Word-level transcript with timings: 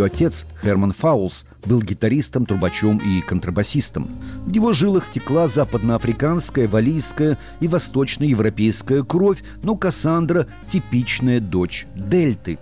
Ее 0.00 0.06
отец, 0.06 0.46
Херман 0.62 0.94
Фаулс, 0.94 1.44
был 1.66 1.82
гитаристом, 1.82 2.46
трубачом 2.46 2.96
и 3.04 3.20
контрабасистом. 3.20 4.08
В 4.46 4.50
его 4.50 4.72
жилах 4.72 5.12
текла 5.12 5.46
западноафриканская, 5.46 6.66
валийская 6.68 7.36
и 7.60 7.68
восточноевропейская 7.68 9.02
кровь, 9.02 9.42
но 9.62 9.76
Кассандра– 9.76 10.46
типичная 10.72 11.38
дочь 11.38 11.86
Дельты. 11.94 12.58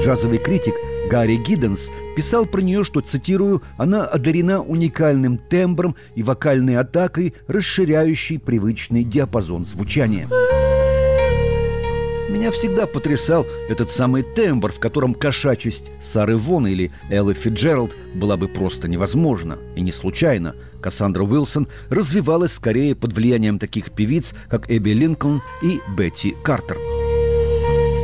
Джазовый 0.00 0.38
критик 0.38 0.74
Гарри 1.10 1.36
Гидденс 1.36 1.90
писал 2.16 2.46
про 2.46 2.62
нее, 2.62 2.84
что, 2.84 3.00
цитирую, 3.00 3.62
«она 3.76 4.06
одарена 4.06 4.62
уникальным 4.62 5.36
тембром 5.36 5.96
и 6.14 6.22
вокальной 6.22 6.78
атакой, 6.78 7.34
расширяющей 7.46 8.38
привычный 8.38 9.04
диапазон 9.04 9.66
звучания». 9.66 10.28
Меня 12.28 12.50
всегда 12.50 12.86
потрясал 12.86 13.46
этот 13.70 13.90
самый 13.90 14.22
тембр, 14.22 14.70
в 14.70 14.78
котором 14.78 15.14
кошачесть 15.14 15.84
Сары 16.02 16.36
Вон 16.36 16.66
или 16.66 16.92
Эллы 17.08 17.32
Фиджеральд 17.32 17.96
была 18.14 18.36
бы 18.36 18.48
просто 18.48 18.86
невозможна. 18.86 19.58
И 19.76 19.80
не 19.80 19.92
случайно 19.92 20.54
Кассандра 20.82 21.22
Уилсон 21.22 21.68
развивалась 21.88 22.52
скорее 22.52 22.94
под 22.94 23.14
влиянием 23.14 23.58
таких 23.58 23.92
певиц, 23.92 24.34
как 24.50 24.70
Эбби 24.70 24.90
Линкольн 24.90 25.40
и 25.62 25.80
Бетти 25.96 26.34
Картер. 26.44 26.76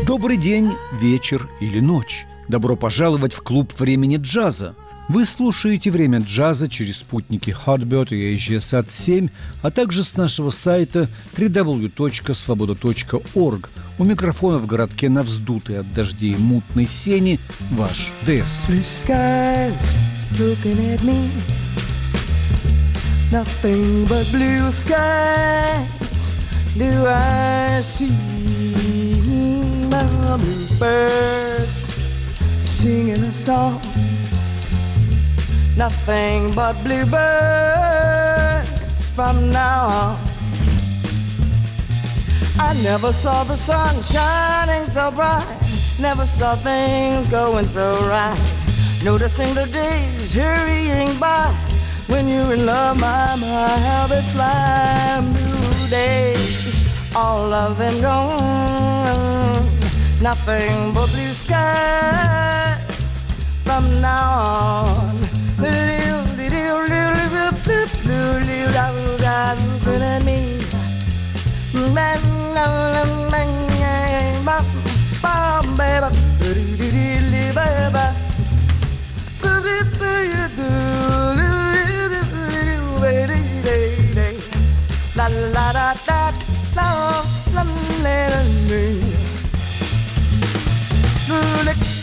Добрый 0.06 0.38
день, 0.38 0.72
вечер 1.00 1.46
или 1.60 1.80
ночь. 1.80 2.24
Добро 2.48 2.76
пожаловать 2.76 3.34
в 3.34 3.42
клуб 3.42 3.72
времени 3.78 4.16
джаза. 4.16 4.74
Вы 5.06 5.26
слушаете 5.26 5.90
«Время 5.90 6.20
джаза» 6.20 6.66
через 6.66 6.96
спутники 6.96 7.54
Hotbird 7.66 8.14
и 8.14 8.34
AGSAT-7, 8.34 9.30
а 9.60 9.70
также 9.70 10.02
с 10.02 10.16
нашего 10.16 10.48
сайта 10.48 11.10
www.svoboda.org. 11.36 13.68
У 13.98 14.04
микрофона 14.04 14.56
в 14.56 14.64
городке 14.66 15.10
на 15.10 15.22
вздутой 15.22 15.80
от 15.80 15.92
дождей 15.92 16.36
мутной 16.36 16.86
сени 16.86 17.38
ваш 17.72 18.10
ДС. 18.22 18.62
Singing 32.84 33.24
a 33.24 33.32
song 33.32 33.80
nothing 35.76 36.50
but 36.52 36.72
bluebirds 36.84 37.18
from 39.08 39.50
now 39.50 39.86
on. 39.86 40.18
I 42.58 42.72
never 42.82 43.12
saw 43.12 43.44
the 43.44 43.56
sun 43.56 44.02
shining 44.02 44.88
so 44.88 45.10
bright, 45.10 45.46
never 45.98 46.24
saw 46.26 46.54
things 46.56 47.28
going 47.28 47.66
so 47.66 48.00
right. 48.06 48.38
Noticing 49.02 49.54
the 49.54 49.66
days 49.66 50.32
hurrying 50.32 51.18
by, 51.18 51.52
when 52.06 52.28
you're 52.28 52.54
in 52.54 52.64
love, 52.64 52.98
my, 52.98 53.36
my, 53.36 53.78
how 53.78 54.06
they 54.06 54.22
fly. 54.32 55.20
Blue 55.32 55.88
days, 55.88 56.88
all 57.14 57.52
of 57.52 57.76
them 57.76 58.00
gone, 58.00 59.68
nothing 60.22 60.94
but 60.94 61.10
blue 61.10 61.34
skies 61.34 63.18
from 63.64 64.00
now 64.00 64.38
on. 64.38 65.43
Next 91.64 91.93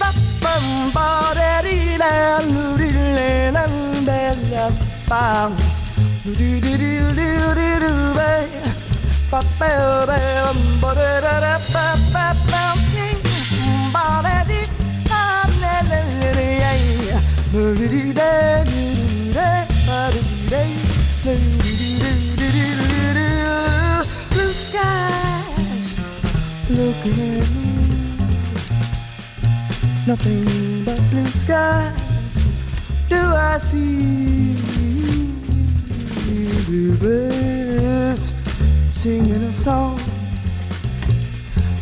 Blue 24.32 24.54
skies, 24.54 25.96
looking 26.70 27.61
nothing 30.08 30.84
but 30.84 31.00
blue 31.10 31.28
skies 31.28 32.36
do 33.08 33.18
I 33.18 33.58
see. 33.58 34.56
Bluebirds 36.66 38.34
singing 38.90 39.44
a 39.44 39.54
song, 39.54 40.00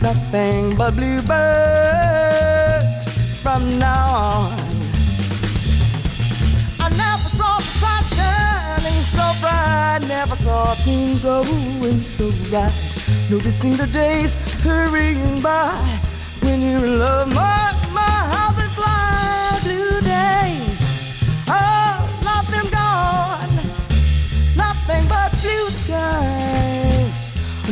nothing 0.01 0.75
but 0.75 0.95
bluebirds 0.95 1.33
from 3.43 3.77
now 3.77 4.07
on. 4.15 4.53
I 6.79 6.89
never 6.97 7.29
saw 7.37 7.57
the 7.59 7.71
sun 7.79 8.03
shining 8.15 9.03
so 9.03 9.33
bright, 9.39 9.99
never 10.07 10.35
saw 10.35 10.73
things 10.85 11.21
going 11.21 12.01
so 12.01 12.29
right. 12.49 12.73
Noticing 13.29 13.73
the 13.73 13.87
days 13.87 14.33
hurrying 14.63 15.39
by 15.41 15.77
when 16.41 16.61
you're 16.61 16.83
in 16.83 16.99
love, 16.99 17.27
my, 17.33 17.88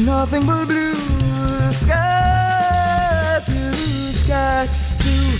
nothing 0.07 0.45
but 0.45 0.65
blue 0.67 0.95
skies, 1.73 3.43
blue 3.45 4.11
skies, 4.13 4.69
blue, 5.03 5.37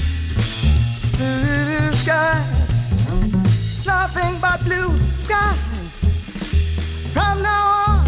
blue 1.16 1.92
skies, 1.94 2.74
nothing 3.86 4.38
but 4.42 4.60
blue 4.66 4.92
skies. 5.16 6.10
From 7.14 7.42
now 7.42 7.66
on, 7.88 8.04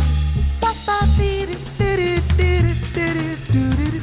ba 0.59 0.71
ba 0.85 0.99
dee 1.15 1.45
dee 1.47 1.57
dee 1.79 1.95
dee 1.95 2.19
dee 2.35 2.75
dee 2.93 3.35
dee 3.53 3.91
dee. 3.91 4.01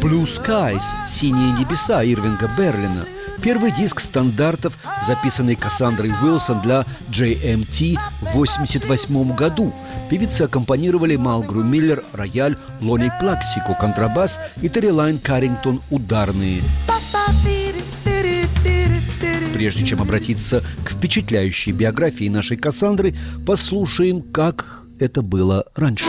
Blue 0.00 0.26
Skies– 0.26 0.86
«Синие 1.08 1.52
небеса» 1.52 2.02
Ирвинга 2.02 2.48
Берлина. 2.58 3.06
Первый 3.42 3.72
диск 3.72 4.00
стандартов, 4.00 4.76
записанный 5.06 5.54
Кассандрой 5.54 6.10
Уилсон 6.22 6.60
для 6.60 6.84
JMT 7.10 7.98
в 8.20 8.36
1988 8.36 9.34
году. 9.34 9.72
Певицы 10.10 10.42
аккомпанировали 10.42 11.16
Малгру 11.16 11.62
Миллер, 11.62 12.04
рояль, 12.12 12.56
Лони 12.82 13.10
Плаксико, 13.18 13.74
контрабас 13.80 14.38
и 14.60 14.68
Террилайн 14.68 15.18
Каррингтон– 15.18 15.80
ударные. 15.90 16.62
Прежде 19.54 19.86
чем 19.86 20.02
обратиться 20.02 20.62
к 20.84 20.90
впечатляющей 20.90 21.72
биографии 21.72 22.28
нашей 22.28 22.56
Кассандры, 22.56 23.14
послушаем, 23.46 24.22
как 24.22 24.82
это 24.98 25.22
было 25.22 25.64
раньше. 25.74 26.04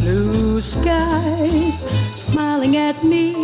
Blue 0.00 0.60
skies 0.60 1.84
smiling 2.14 2.76
at 2.76 3.02
me. 3.04 3.34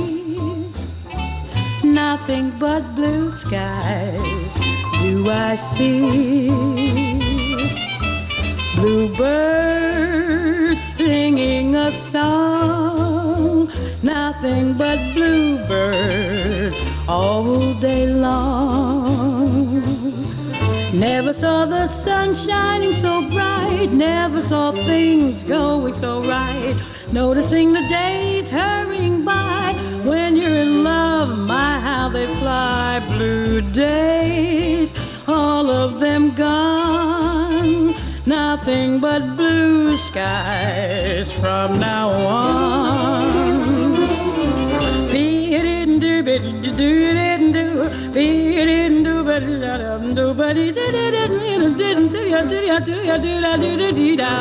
Nothing 1.85 2.51
but 2.59 2.83
blue 2.95 3.31
skies 3.31 4.55
do 5.03 5.29
I 5.31 5.55
see. 5.55 7.30
Bluebirds 8.81 10.81
singing 10.83 11.77
a 11.77 11.93
song, 11.93 13.71
nothing 14.03 14.73
but 14.73 14.99
bluebirds, 15.13 16.83
all 17.07 17.75
day 17.75 18.07
long. 18.07 19.83
Never 20.95 21.35
saw 21.35 21.67
the 21.67 21.87
sun 21.87 22.35
shining 22.35 22.95
so 22.95 23.21
bright, 23.31 23.91
never 23.93 24.41
saw 24.41 24.73
things 24.73 25.45
going 25.45 25.93
so 25.93 26.23
right. 26.23 26.75
Noticing 27.13 27.75
the 27.75 27.87
days 27.91 28.49
hurrying 28.49 29.27
by 29.27 29.75
when 30.05 30.37
you're 30.37 30.49
in 30.49 30.85
love, 30.85 31.39
my 31.39 31.79
how 31.81 32.09
they 32.09 32.27
fly. 32.27 33.03
Blue 33.11 33.61
days, 33.73 34.95
all 35.29 35.69
of 35.69 36.01
them 36.01 36.35
gone 36.35 37.10
nothing 38.27 39.01
but 39.01 39.37
blue 39.37 39.97
skies 39.97 41.33
from 41.33 41.79
now 41.79 42.09
on. 42.27 43.95
Be 45.13 45.55
it 45.55 45.65
in 45.65 45.99
do 45.99 46.23
do 46.23 46.29
it 46.29 47.17
in 47.17 47.53
do 47.53 47.89
be 48.13 48.59
it 48.59 48.69
in 48.69 49.03
do 49.03 49.25
but 49.25 49.41
do 49.41 50.35
but 50.35 50.57
it 50.57 50.75
didn't 50.75 52.13
do 52.13 52.23
ya 52.29 52.43
do 52.43 52.57
ya 52.57 52.79
do 52.79 52.93
ya 52.93 53.17
do 53.19 53.41
do 53.57 53.57
do 53.57 53.93
do 53.93 53.93
do 53.93 54.17
do 54.17 54.41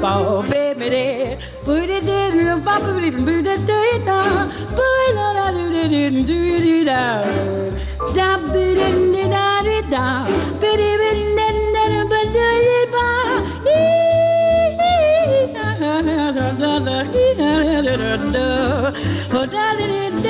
ball, 0.00 0.42
baby, 0.42 0.88
did. 0.90 1.38
Booty 1.64 2.00
did, 2.00 2.34
and 2.34 2.64
bop, 2.64 2.82
booty, 2.82 3.10
booty, 3.10 3.42
do 3.42 3.76
it, 3.92 4.04
da. 4.06 4.46
Booty, 4.76 5.12
da, 5.14 5.32
da, 5.34 5.50
do 5.52 5.64
it, 5.74 5.88
do 5.90 5.96
it, 6.06 6.26
do 6.26 6.34
it, 6.34 6.84
da. 6.86 7.00
Da, 8.16 8.38
booty, 8.38 8.74
da, 8.74 8.88
da, 9.28 9.62
do 9.62 9.70
it, 9.70 9.90
da. 9.90 10.24
Booty, 10.60 10.90
booty, 11.00 11.34
da, 11.36 11.46
da, 11.74 11.84
da, 11.92 12.08
da, 12.08 12.20
do 12.34 12.46
it, 12.76 12.90
ba. 12.94 13.06
Ee, 13.68 13.76
da, 15.54 15.66
da, 15.80 15.94
da, 16.02 16.32
da, 16.32 16.46
da, 16.52 16.78
da, 16.78 16.98
da, 17.00 17.06
da, 17.10 17.82
da, 17.82 17.96
da, 17.96 18.06
da, 18.20 19.46
da, 19.46 19.66
da, 19.76 20.10
da, 20.22 20.29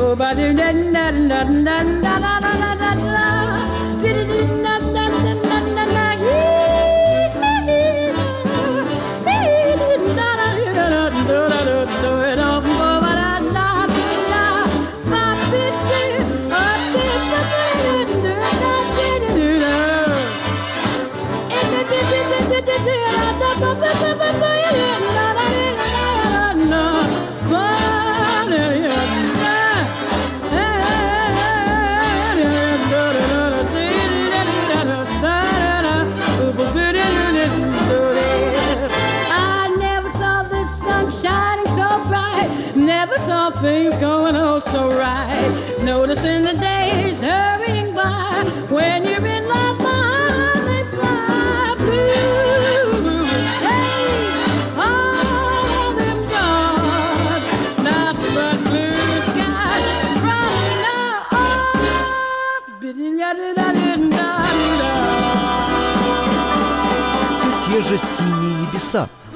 Oh, 0.00 0.14
ba 0.14 0.32
da 0.32 0.52
da 0.52 0.70
da 0.94 1.10
da 1.30 1.42
da 1.66 1.82
da 2.02 2.14
da 2.22 2.74
da 2.80 2.94
da 2.94 3.37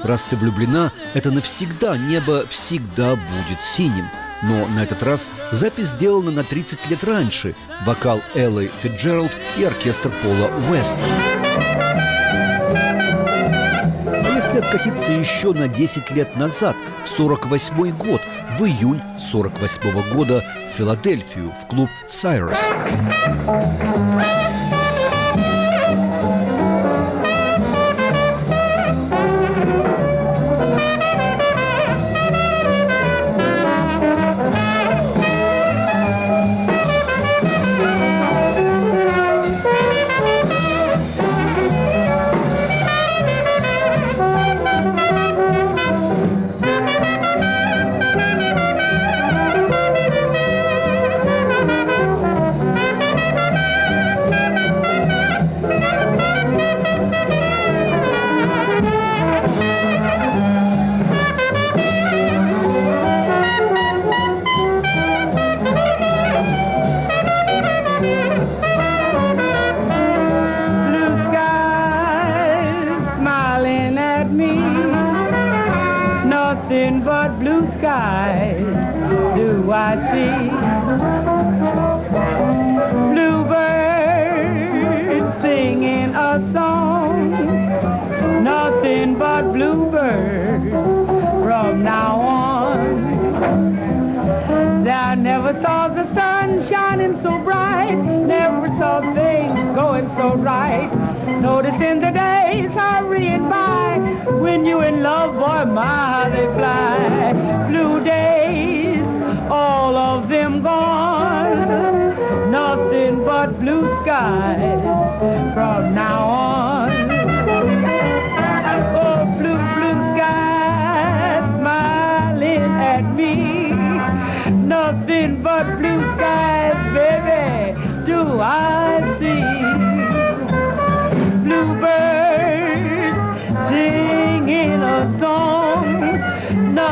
Раз 0.03 0.23
ты 0.29 0.35
влюблена, 0.35 0.91
это 1.13 1.31
навсегда 1.31 1.97
небо 1.97 2.45
всегда 2.49 3.15
будет 3.15 3.61
синим. 3.61 4.07
Но 4.43 4.67
на 4.67 4.83
этот 4.83 5.01
раз 5.01 5.31
запись 5.51 5.87
сделана 5.87 6.31
на 6.31 6.43
30 6.43 6.89
лет 6.89 7.03
раньше. 7.03 7.55
Вокал 7.85 8.21
Эллы 8.35 8.69
Фитджеральд 8.81 9.31
и 9.57 9.63
оркестр 9.63 10.11
Пола 10.21 10.51
Уэста. 10.69 10.99
А 14.05 14.29
если 14.35 14.57
откатиться 14.57 15.13
еще 15.13 15.53
на 15.53 15.69
10 15.69 16.11
лет 16.11 16.35
назад, 16.35 16.75
в 17.05 17.07
48 17.07 17.97
год, 17.97 18.21
в 18.59 18.65
июнь 18.65 19.01
48 19.17 20.11
года 20.13 20.43
в 20.67 20.75
Филадельфию, 20.75 21.55
в 21.61 21.67
клуб 21.67 21.89
«Сайрус». 22.09 22.57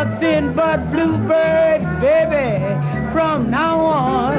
nothing 0.04 0.52
but 0.54 0.80
bluebird, 0.92 1.82
baby, 2.02 2.58
from 3.14 3.52
now 3.52 3.80
on. 3.80 4.38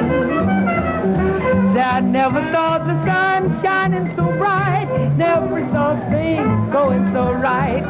I 1.77 2.01
never 2.01 2.41
saw 2.51 2.79
the 2.79 2.95
sun 3.05 3.61
shining 3.61 4.13
so 4.17 4.25
bright, 4.33 4.89
never 5.15 5.61
saw 5.71 5.95
things 6.09 6.73
going 6.73 7.13
so 7.13 7.31
right. 7.31 7.83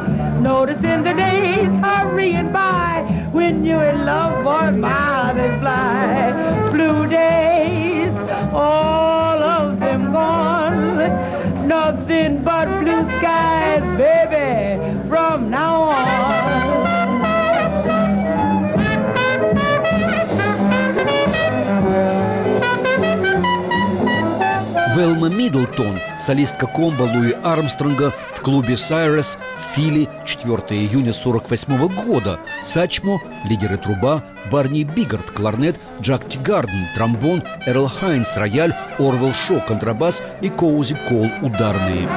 in 0.84 1.04
the 1.04 1.14
days 1.14 1.70
hurrying 1.82 2.52
by, 2.52 3.02
when 3.32 3.66
you're 3.66 3.86
in 3.86 4.06
love, 4.06 4.44
boy, 4.44 4.78
my, 4.78 5.34
they 5.34 5.58
fly. 5.60 6.70
Blue 6.72 7.08
days, 7.08 8.14
all 8.54 9.42
of 9.42 9.80
them 9.80 10.12
gone. 10.12 11.68
Nothing 11.68 12.44
but 12.44 12.68
blue 12.82 13.04
skies, 13.18 13.84
baby, 13.98 15.10
from 15.10 15.50
now 15.50 15.82
on. 15.82 16.73
Велма 25.14 25.30
Миддлтон, 25.30 26.00
солистка 26.18 26.66
комбо 26.66 27.04
Луи 27.04 27.36
Армстронга 27.44 28.14
в 28.34 28.42
клубе 28.42 28.78
«Сайрес» 28.78 29.38
в 29.58 29.76
Фили 29.76 30.10
4 30.26 30.58
июня 30.72 31.14
48 31.14 31.88
года. 32.04 32.40
Сачмо, 32.64 33.22
лидер 33.44 33.72
и 33.72 33.78
труба, 33.78 34.24
Барни 34.52 34.84
Бигард, 34.84 35.30
кларнет, 35.30 35.80
Джек 36.02 36.28
Тигарден, 36.28 36.88
тромбон, 36.96 37.44
Эрл 37.68 37.88
Хайнс, 37.88 38.36
рояль, 38.36 38.76
Арвелл 38.98 39.34
Шоу, 39.34 39.60
контрабас 39.60 40.20
и 40.42 40.50
Коузи 40.50 40.98
Кол, 41.08 41.30
ударные. 41.44 42.10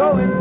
Noticing 0.00 0.39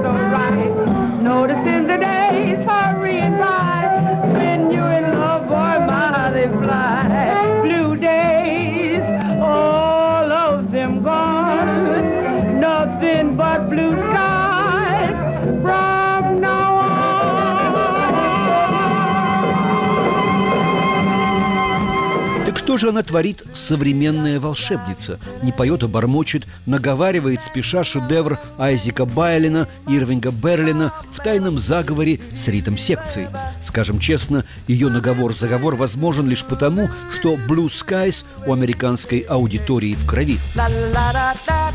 же 22.79 22.89
она 22.89 23.03
творит, 23.03 23.43
современная 23.53 24.39
волшебница? 24.39 25.19
Не 25.43 25.51
поет, 25.51 25.83
а 25.83 25.87
бормочет, 25.87 26.45
наговаривает 26.65 27.43
спеша 27.43 27.83
шедевр 27.83 28.39
Айзека 28.57 29.05
Байлина, 29.05 29.67
Ирвинга 29.87 30.31
Берлина 30.31 30.93
в 31.13 31.21
тайном 31.21 31.59
заговоре 31.59 32.19
с 32.35 32.47
ритм 32.47 32.77
секцией. 32.77 33.27
Скажем 33.61 33.99
честно, 33.99 34.45
ее 34.67 34.89
наговор-заговор 34.89 35.75
возможен 35.75 36.27
лишь 36.27 36.43
потому, 36.43 36.89
что 37.13 37.35
Blue 37.35 37.67
Skies 37.67 38.25
у 38.47 38.53
американской 38.53 39.19
аудитории 39.19 39.95
в 39.95 40.07
крови. 40.07 40.39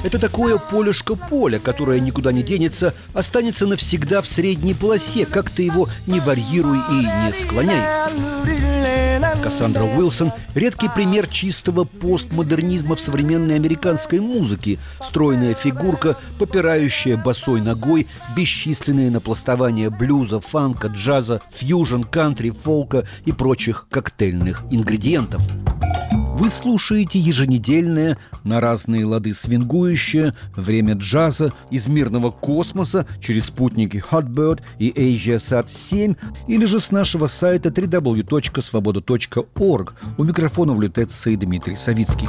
Это 0.02 0.18
такое 0.18 0.58
полюшко-поле, 0.58 1.58
которое 1.58 2.00
никуда 2.00 2.32
не 2.32 2.42
денется, 2.42 2.94
останется 3.12 3.66
навсегда 3.66 4.23
в 4.23 4.26
средней 4.26 4.75
полосе, 4.75 5.26
как 5.26 5.50
ты 5.50 5.62
его 5.62 5.88
не 6.06 6.20
варьируй 6.20 6.78
и 6.90 7.02
не 7.02 7.32
склоняй. 7.34 8.93
Кассандра 9.44 9.82
Уилсон– 9.82 10.32
редкий 10.54 10.88
пример 10.88 11.26
чистого 11.26 11.84
постмодернизма 11.84 12.96
в 12.96 13.00
современной 13.00 13.56
американской 13.56 14.18
музыке. 14.18 14.78
Стройная 15.02 15.52
фигурка, 15.52 16.16
попирающая 16.38 17.18
босой 17.18 17.60
ногой 17.60 18.06
бесчисленные 18.34 19.10
напластования 19.10 19.90
блюза, 19.90 20.40
фанка, 20.40 20.86
джаза, 20.86 21.42
фьюжн, 21.52 22.04
кантри, 22.04 22.48
фолка 22.48 23.04
и 23.26 23.32
прочих 23.32 23.86
коктейльных 23.90 24.62
ингредиентов. 24.70 25.42
Вы 26.37 26.50
слушаете 26.50 27.21
еженедельное, 27.21 28.19
на 28.43 28.61
разные 28.61 29.05
лады 29.05 29.33
свингующее 29.33 30.35
время 30.57 30.95
джаза 30.95 31.53
из 31.71 31.87
мирного 31.87 32.33
космоса 32.33 33.07
через 33.21 33.45
спутники 33.47 34.03
Hotbird 34.11 34.61
и 34.79 34.91
AsiaSat 34.91 35.69
7 35.73 36.17
или 36.49 36.67
же 36.67 36.81
с 36.81 36.91
нашего 36.91 37.29
сайта 37.29 37.69
www.svoboda.org. 37.69 39.95
У 40.19 40.25
микрофона 40.25 40.75
в 40.75 40.81
лютеции 40.81 41.37
Дмитрий 41.37 41.76
Савицкий. 41.76 42.26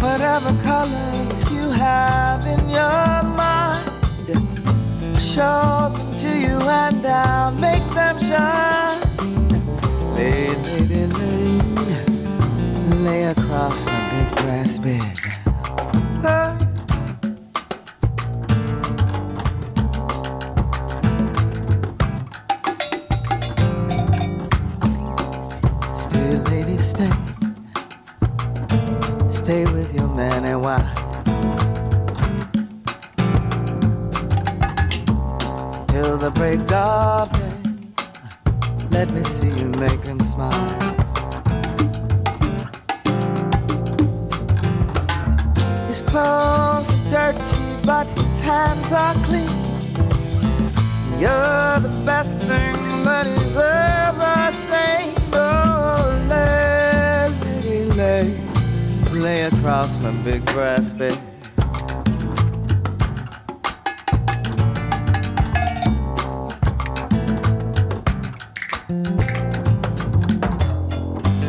Whatever 0.00 0.52
colors 0.62 1.50
you 1.50 1.68
have 1.70 2.46
in 2.46 2.68
your 2.68 3.22
mind, 3.36 3.90
show 5.20 5.90
them 5.92 6.16
to 6.18 6.38
you 6.38 6.60
and 6.60 7.04
I'll 7.04 7.52
make 7.52 7.82
them 7.94 8.18
shine. 8.18 9.00
Lay, 10.14 10.54
lady, 10.54 11.06
lay, 11.06 11.58
lay 13.02 13.24
across 13.24 13.86
my 13.86 14.10
big 14.10 14.30
brass 14.36 14.78
bed. 14.78 16.73
Oh. 26.86 26.92
stay 29.26 29.64
with 29.64 29.94
your 29.94 30.08
man 30.08 30.44
and 30.44 30.60
why? 30.60 30.82
Till 35.88 36.18
the 36.18 36.30
break 36.34 36.60
of 36.70 37.32
day, 37.32 37.52
let 38.90 39.10
me 39.10 39.22
see 39.22 39.48
you 39.48 39.68
make 39.70 40.02
him 40.02 40.20
smile. 40.20 40.52
His 45.88 46.02
clothes 46.02 46.90
are 46.90 47.08
dirty, 47.08 47.86
but 47.86 48.06
his 48.10 48.40
hands 48.40 48.92
are 48.92 49.14
clean. 49.24 49.56
You're 51.18 51.80
the 51.80 52.02
best 52.04 52.42
thing 52.42 53.04
that 53.04 53.26
he's 53.26 53.56
ever 53.56 53.93
across 59.64 59.96
my 59.96 60.10
big 60.22 60.44
brass 60.52 60.92
bed. 60.92 61.16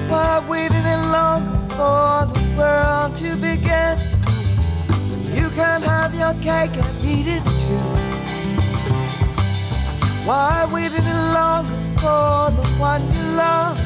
Why 0.08 0.42
longer 1.12 1.60
for 1.76 2.26
the 2.32 2.56
world 2.58 3.16
to 3.16 3.36
begin? 3.36 3.98
You 5.36 5.50
can 5.50 5.82
have 5.82 6.16
your 6.16 6.34
cake 6.36 6.78
and 6.78 6.96
eat 7.04 7.28
it 7.28 7.44
too. 7.60 7.84
Why 10.26 10.66
for 11.98 12.50
the 12.56 12.66
one 12.80 13.02
you 13.12 13.24
love 13.36 13.78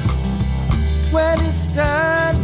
when 1.12 1.40
he's 1.40 1.70
standing? 1.72 2.39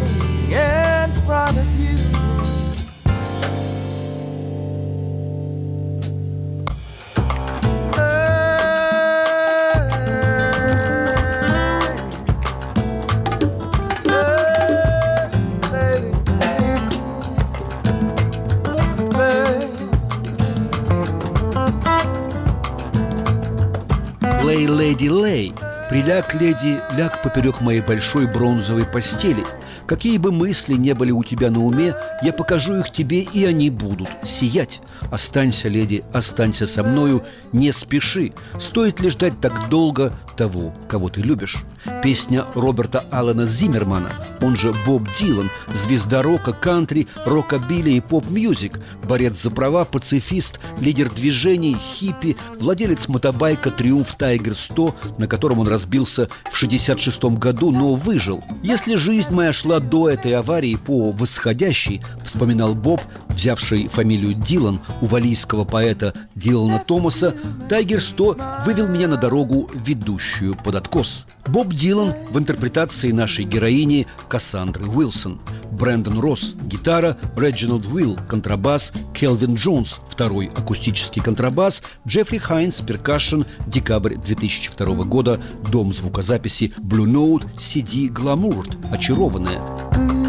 Lady 24.95 25.09
Lay 25.09 25.53
Приляг, 25.89 26.33
леди, 26.35 26.79
ляг 26.95 27.21
поперек 27.21 27.59
моей 27.59 27.81
большой 27.81 28.27
бронзовой 28.27 28.85
постели. 28.85 29.43
Какие 29.85 30.17
бы 30.17 30.31
мысли 30.31 30.75
не 30.75 30.93
были 30.93 31.11
у 31.11 31.23
тебя 31.23 31.51
на 31.51 31.63
уме, 31.63 31.93
я 32.21 32.33
покажу 32.33 32.75
их 32.75 32.91
тебе, 32.91 33.21
и 33.21 33.45
они 33.45 33.69
будут 33.69 34.09
сиять. 34.23 34.81
Останься, 35.11 35.67
леди, 35.67 36.03
останься 36.13 36.67
со 36.67 36.83
мною, 36.83 37.23
не 37.51 37.71
спеши. 37.71 38.33
Стоит 38.59 38.99
ли 38.99 39.09
ждать 39.09 39.39
так 39.41 39.69
долго 39.69 40.13
того, 40.37 40.73
кого 40.87 41.09
ты 41.09 41.21
любишь? 41.21 41.57
Песня 42.01 42.45
Роберта 42.55 43.05
Аллена 43.11 43.45
Зиммермана, 43.45 44.11
он 44.41 44.55
же 44.55 44.73
Боб 44.85 45.03
Дилан, 45.19 45.49
звезда 45.73 46.21
рока, 46.21 46.53
кантри, 46.53 47.07
рокабилли 47.25 47.91
и 47.91 48.01
pop 48.01 48.27
music, 48.27 48.79
борец 49.03 49.41
за 49.41 49.51
права, 49.51 49.85
пацифист, 49.85 50.59
лидер 50.79 51.09
движения 51.09 51.75
хиппи, 51.75 52.37
владелец 52.59 53.07
мотобайка 53.07 53.71
«Триумф 53.71 54.15
Тайгер 54.17 54.53
100», 54.53 55.19
на 55.19 55.27
котором 55.27 55.59
он 55.59 55.67
разбился 55.67 56.29
в 56.51 56.57
66 56.57 57.23
году, 57.25 57.71
но 57.71 57.93
выжил. 57.93 58.43
Если 58.63 58.95
жизнь 58.95 59.33
моя 59.33 59.53
шла 59.53 59.79
до 59.79 60.09
этой 60.09 60.33
аварии 60.33 60.75
по 60.75 61.11
восходящей, 61.11 62.01
вспоминал 62.23 62.75
Боб, 62.75 63.01
взявший 63.29 63.87
фамилию 63.87 64.33
Дилан 64.33 64.79
у 65.01 65.05
валийского 65.05 65.65
поэта 65.65 66.13
Дилана 66.35 66.79
Томаса, 66.85 67.33
Тайгер 67.69 68.01
100 68.01 68.37
вывел 68.65 68.87
меня 68.87 69.07
на 69.07 69.17
дорогу, 69.17 69.69
ведущую 69.73 70.55
под 70.55 70.75
откос. 70.75 71.25
Боб 71.47 71.73
Дилан 71.73 72.13
в 72.31 72.39
интерпретации 72.39 73.11
нашей 73.11 73.45
героини 73.45 74.07
Кассандры 74.27 74.85
Уилсон. 74.87 75.39
Брэндон 75.71 76.19
Росс– 76.19 76.55
гитара, 76.65 77.17
Реджинальд 77.35 77.85
Уилл– 77.87 78.17
контрабас, 78.27 78.91
Келвин 79.13 79.55
Джонс– 79.55 79.99
второй 80.09 80.47
акустический 80.47 81.21
контрабас, 81.21 81.81
Джеффри 82.07 82.37
Хайнс– 82.37 82.81
перкашн, 82.87 83.41
декабрь 83.67 84.15
2002 84.15 85.03
года, 85.03 85.39
дом 85.71 85.93
звукозаписи 85.93 86.73
Blue 86.79 87.05
Note, 87.05 87.45
CD 87.57 88.07
Glamour, 88.07 88.65
очарованная. 88.91 90.24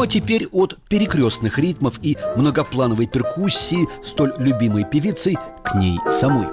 Ну 0.00 0.04
а 0.04 0.06
теперь 0.06 0.46
от 0.46 0.78
перекрестных 0.88 1.58
ритмов 1.58 2.00
и 2.00 2.16
многоплановой 2.34 3.06
перкуссии, 3.06 3.86
столь 4.02 4.32
любимой 4.38 4.84
певицей, 4.84 5.36
к 5.62 5.74
ней 5.74 5.98
самой. 6.10 6.46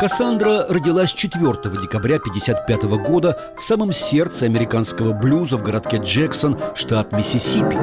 Кассандра 0.00 0.64
родилась 0.70 1.12
4 1.12 1.52
декабря 1.82 2.16
1955 2.16 2.84
года 3.06 3.38
в 3.58 3.62
самом 3.62 3.92
сердце 3.92 4.46
американского 4.46 5.12
блюза 5.12 5.58
в 5.58 5.62
городке 5.62 5.98
Джексон, 5.98 6.56
штат 6.74 7.12
Миссисипи. 7.12 7.76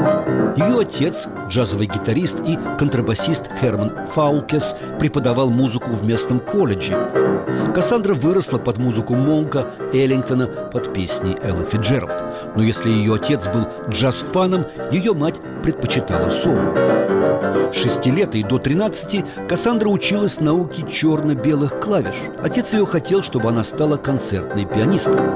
Ее 0.60 0.80
отец, 0.80 1.28
джазовый 1.50 1.86
гитарист 1.86 2.40
и 2.40 2.58
контрабасист 2.80 3.44
Херман 3.62 4.08
Фаулкес, 4.08 4.76
преподавал 4.98 5.52
музыку 5.52 5.92
в 5.92 6.04
местном 6.04 6.40
колледже. 6.40 7.45
Кассандра 7.74 8.14
выросла 8.14 8.58
под 8.58 8.78
музыку 8.78 9.16
Монка, 9.16 9.72
Эллингтона, 9.94 10.48
под 10.48 10.94
песни 10.94 11.38
Эллы 11.44 11.66
Фиджеральд. 11.66 12.56
Но 12.56 12.64
если 12.64 12.90
ее 12.90 13.16
отец 13.16 13.48
был 13.48 13.68
джаз-фаном, 13.90 14.66
ее 14.92 15.14
мать 15.14 15.36
предпочитала 15.64 16.30
соул. 16.30 17.74
Шести 17.74 18.12
лет 18.12 18.36
и 18.36 18.44
до 18.44 18.58
13 18.58 19.26
Кассандра 19.50 19.90
училась 19.90 20.40
науке 20.40 20.86
черно-белых 20.90 21.80
клавиш. 21.80 22.16
Отец 22.42 22.72
ее 22.72 22.86
хотел, 22.86 23.22
чтобы 23.22 23.50
она 23.50 23.64
стала 23.64 23.98
концертной 23.98 24.66
пианисткой. 24.66 25.28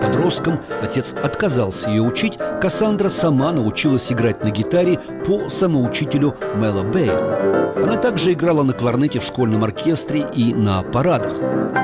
Подростком 0.00 0.60
отец 0.82 1.14
отказался 1.22 1.88
ее 1.88 2.02
учить. 2.02 2.38
Кассандра 2.60 3.08
сама 3.08 3.52
научилась 3.52 4.12
играть 4.12 4.44
на 4.44 4.50
гитаре 4.50 5.00
по 5.26 5.50
самоучителю 5.50 6.36
Мэла 6.56 6.82
Бэя. 6.82 7.74
Она 7.76 7.96
также 7.96 8.32
играла 8.32 8.62
на 8.62 8.72
кларнете 8.72 9.18
в 9.18 9.24
школьном 9.24 9.64
оркестре 9.64 10.26
и 10.34 10.54
на 10.54 10.82
парадах. 10.82 11.34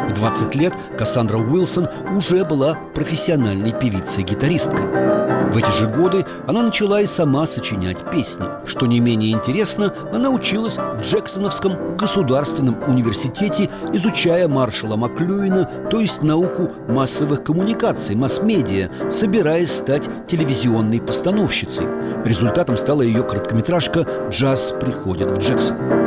В 0.08 0.14
20 0.14 0.54
лет 0.56 0.74
Кассандра 0.98 1.38
Уилсон 1.38 1.88
уже 2.16 2.44
была 2.44 2.74
профессиональной 2.94 3.73
певицей-гитаристкой. 3.73 5.10
В 5.50 5.56
эти 5.56 5.70
же 5.78 5.88
годы 5.88 6.25
она 6.46 6.62
начала 6.62 7.00
и 7.00 7.06
сама 7.06 7.44
сочинять 7.44 8.08
песни. 8.10 8.44
Что 8.66 8.86
не 8.86 9.00
менее 9.00 9.32
интересно, 9.32 9.92
она 10.12 10.30
училась 10.30 10.76
в 10.76 11.00
Джексоновском 11.02 11.96
государственном 11.96 12.76
университете, 12.88 13.68
изучая 13.92 14.46
Маршала 14.46 14.96
Маклюина, 14.96 15.64
то 15.90 15.99
есть 15.99 16.23
науку 16.23 16.70
массовых 16.88 17.42
коммуникаций, 17.42 18.14
масс-медиа, 18.14 19.10
собираясь 19.10 19.73
стать 19.73 20.08
телевизионной 20.28 21.00
постановщицей. 21.00 21.86
Результатом 22.25 22.78
стала 22.78 23.02
ее 23.02 23.25
короткометражка 23.25 24.06
«Джаз 24.30 24.73
приходит 24.80 25.32
в 25.32 25.38
Джексон». 25.38 26.00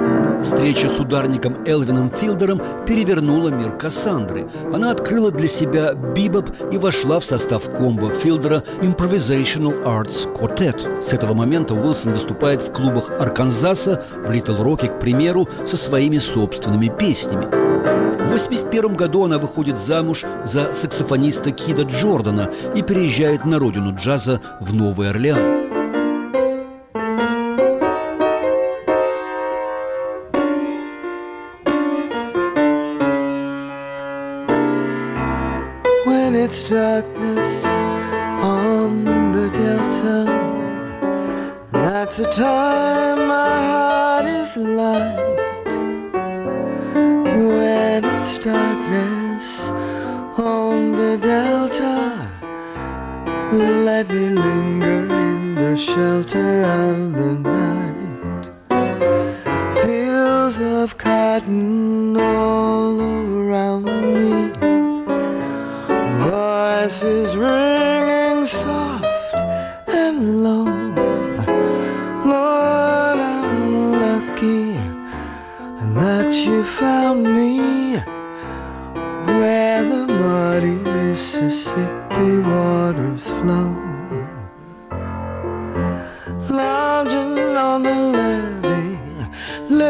Встреча 0.43 0.89
с 0.89 0.99
ударником 0.99 1.55
Элвином 1.65 2.11
Филдером 2.11 2.61
перевернула 2.85 3.49
мир 3.49 3.77
Кассандры. 3.77 4.45
Она 4.73 4.91
открыла 4.91 5.31
для 5.31 5.47
себя 5.47 5.93
бибоп 5.93 6.49
и 6.71 6.77
вошла 6.77 7.19
в 7.19 7.25
состав 7.25 7.63
комбо 7.75 8.13
Филдера 8.13 8.63
Improvisational 8.81 9.83
Arts 9.83 10.27
Quartet. 10.35 11.01
С 11.01 11.13
этого 11.13 11.33
момента 11.33 11.73
Уилсон 11.73 12.13
выступает 12.13 12.61
в 12.61 12.73
клубах 12.73 13.09
Арканзаса, 13.09 14.03
в 14.25 14.31
Литл 14.31 14.61
Роке, 14.61 14.87
к 14.87 14.99
примеру, 14.99 15.47
со 15.65 15.77
своими 15.77 16.17
собственными 16.17 16.87
песнями. 16.87 17.45
В 17.45 18.35
1981 18.35 18.95
году 18.95 19.23
она 19.25 19.37
выходит 19.37 19.77
замуж 19.77 20.23
за 20.43 20.73
саксофониста 20.73 21.51
Кида 21.51 21.83
Джордана 21.83 22.49
и 22.75 22.81
переезжает 22.81 23.45
на 23.45 23.59
родину 23.59 23.95
джаза 23.95 24.41
в 24.59 24.73
Новый 24.73 25.09
Орлеан. 25.09 25.62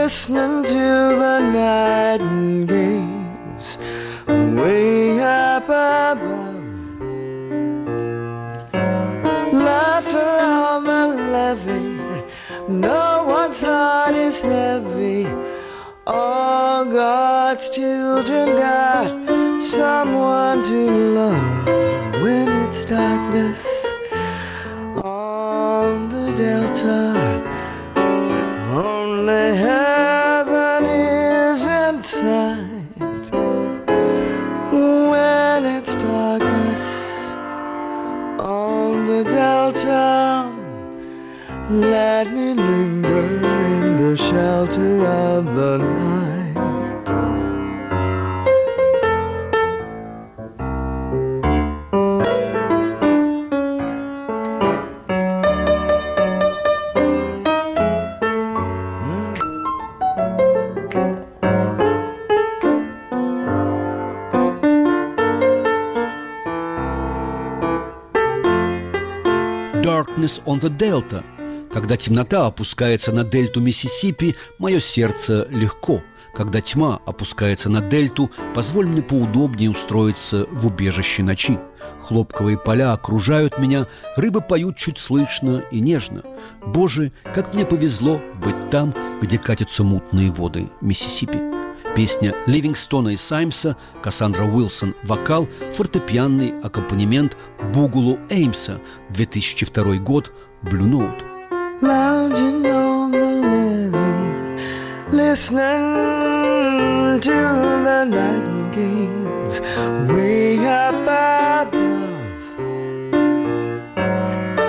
Listening 0.04 0.66
to 0.66 0.84
the 1.24 1.39
nightingales 1.60 2.98
way 4.60 5.18
up 5.22 5.63
above. 5.63 6.66
Laughter 9.54 10.32
on 10.60 10.84
the 10.84 11.04
levee, 11.36 12.22
no 12.68 13.24
one's 13.26 13.62
heart 13.62 14.16
is 14.16 14.42
heavy. 14.42 15.26
All 16.06 16.84
God's 16.84 17.70
children 17.70 18.58
got 18.58 19.08
someone 19.63 20.63
to 20.63 20.80
love 21.18 21.66
when 22.22 22.50
it's 22.63 22.84
darkness 22.84 23.73
the 44.13 44.19
shelter 44.19 45.08
of 45.08 45.56
the 45.56 45.78
night. 45.80 46.54
Darkness 69.82 70.39
on 70.45 70.60
the 70.60 70.69
Delta 70.69 71.33
Когда 71.74 71.98
темнота 71.98 72.46
опускается 72.46 73.12
на 73.12 73.24
дельту 73.24 73.60
Миссисипи, 73.60 74.36
мое 74.60 74.80
сердце 74.80 75.48
легко. 75.50 76.04
Когда 76.36 76.62
тьма 76.62 77.00
опускается 77.06 77.70
на 77.70 77.82
дельту, 77.82 78.30
позволь 78.54 78.86
мне 78.86 79.02
поудобнее 79.02 79.72
устроиться 79.72 80.46
в 80.52 80.68
убежище 80.68 81.24
ночи. 81.24 81.60
Хлопковые 82.02 82.60
поля 82.60 82.94
окружают 82.94 83.58
меня, 83.58 83.88
рыбы 84.16 84.42
поют 84.42 84.78
чуть 84.78 85.00
слышно 85.00 85.64
и 85.72 85.80
нежно. 85.80 86.22
Боже, 86.64 87.12
как 87.34 87.56
мне 87.56 87.66
повезло 87.66 88.22
быть 88.44 88.70
там, 88.70 88.94
где 89.22 89.40
катятся 89.40 89.84
мутные 89.84 90.30
воды 90.30 90.70
Миссисипи. 90.82 91.40
Песня 91.96 92.34
Ливингстона 92.46 93.10
и 93.10 93.18
Саймса, 93.18 93.78
Кассандра 94.02 94.46
Уилсон, 94.46 94.96
вокал, 95.04 95.48
фортепианный 95.76 96.54
аккомпанемент 96.62 97.36
Бугулу 97.74 98.20
Эймса, 98.30 98.80
2002 99.10 99.98
год, 99.98 100.32
Blue 100.64 100.88
Note. 100.88 101.33
Lounging 101.82 102.66
on 102.66 103.12
the 103.12 103.32
levee, 103.52 105.12
listening 105.12 107.20
to 107.22 107.32
the 107.32 108.06
nightingales 108.06 109.60
way 110.10 110.66
up 110.66 110.94
above. 110.94 111.74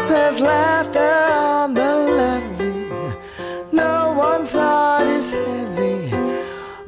There's 0.08 0.40
laughter 0.40 1.00
on 1.00 1.74
the 1.74 1.94
levee, 2.18 2.88
no 3.70 4.12
one's 4.16 4.52
heart 4.52 5.06
is 5.06 5.32
heavy. 5.32 6.12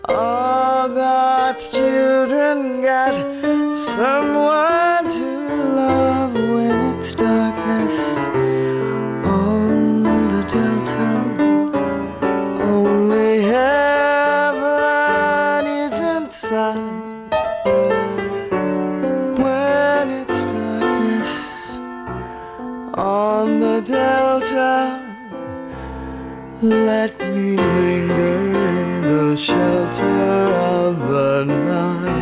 All 0.08 0.88
God's 0.88 1.70
children 1.70 2.82
got 2.82 3.14
someone 3.76 5.08
to 5.10 5.26
love 5.74 6.34
when 6.34 6.96
it's 6.96 7.14
darkness 7.14 8.16
Let 26.62 27.18
me 27.20 27.54
linger 27.54 28.38
in 28.80 29.02
the 29.02 29.36
shelter 29.36 30.54
of 30.54 31.06
the 31.06 31.44
night. 31.44 32.16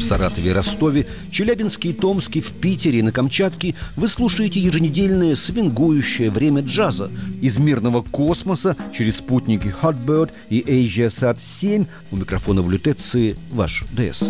Саратове 0.00 0.50
и 0.50 0.52
Ростове, 0.52 1.06
Челябинске 1.34 1.88
и 1.88 1.92
Томске, 1.92 2.40
в 2.40 2.52
Питере 2.52 3.00
и 3.00 3.02
на 3.02 3.10
Камчатке 3.10 3.74
вы 3.96 4.06
слушаете 4.06 4.60
еженедельное 4.60 5.34
свингующее 5.34 6.30
время 6.30 6.62
джаза. 6.62 7.10
Из 7.42 7.58
мирного 7.58 8.02
космоса 8.02 8.76
через 8.96 9.16
спутники 9.16 9.74
Hotbird 9.82 10.30
и 10.48 10.60
Asia 10.60 11.08
Sat 11.08 11.38
7 11.42 11.86
у 12.12 12.16
микрофона 12.16 12.62
в 12.62 12.70
лютеции 12.70 13.36
ваш 13.50 13.82
ДС. 13.90 14.22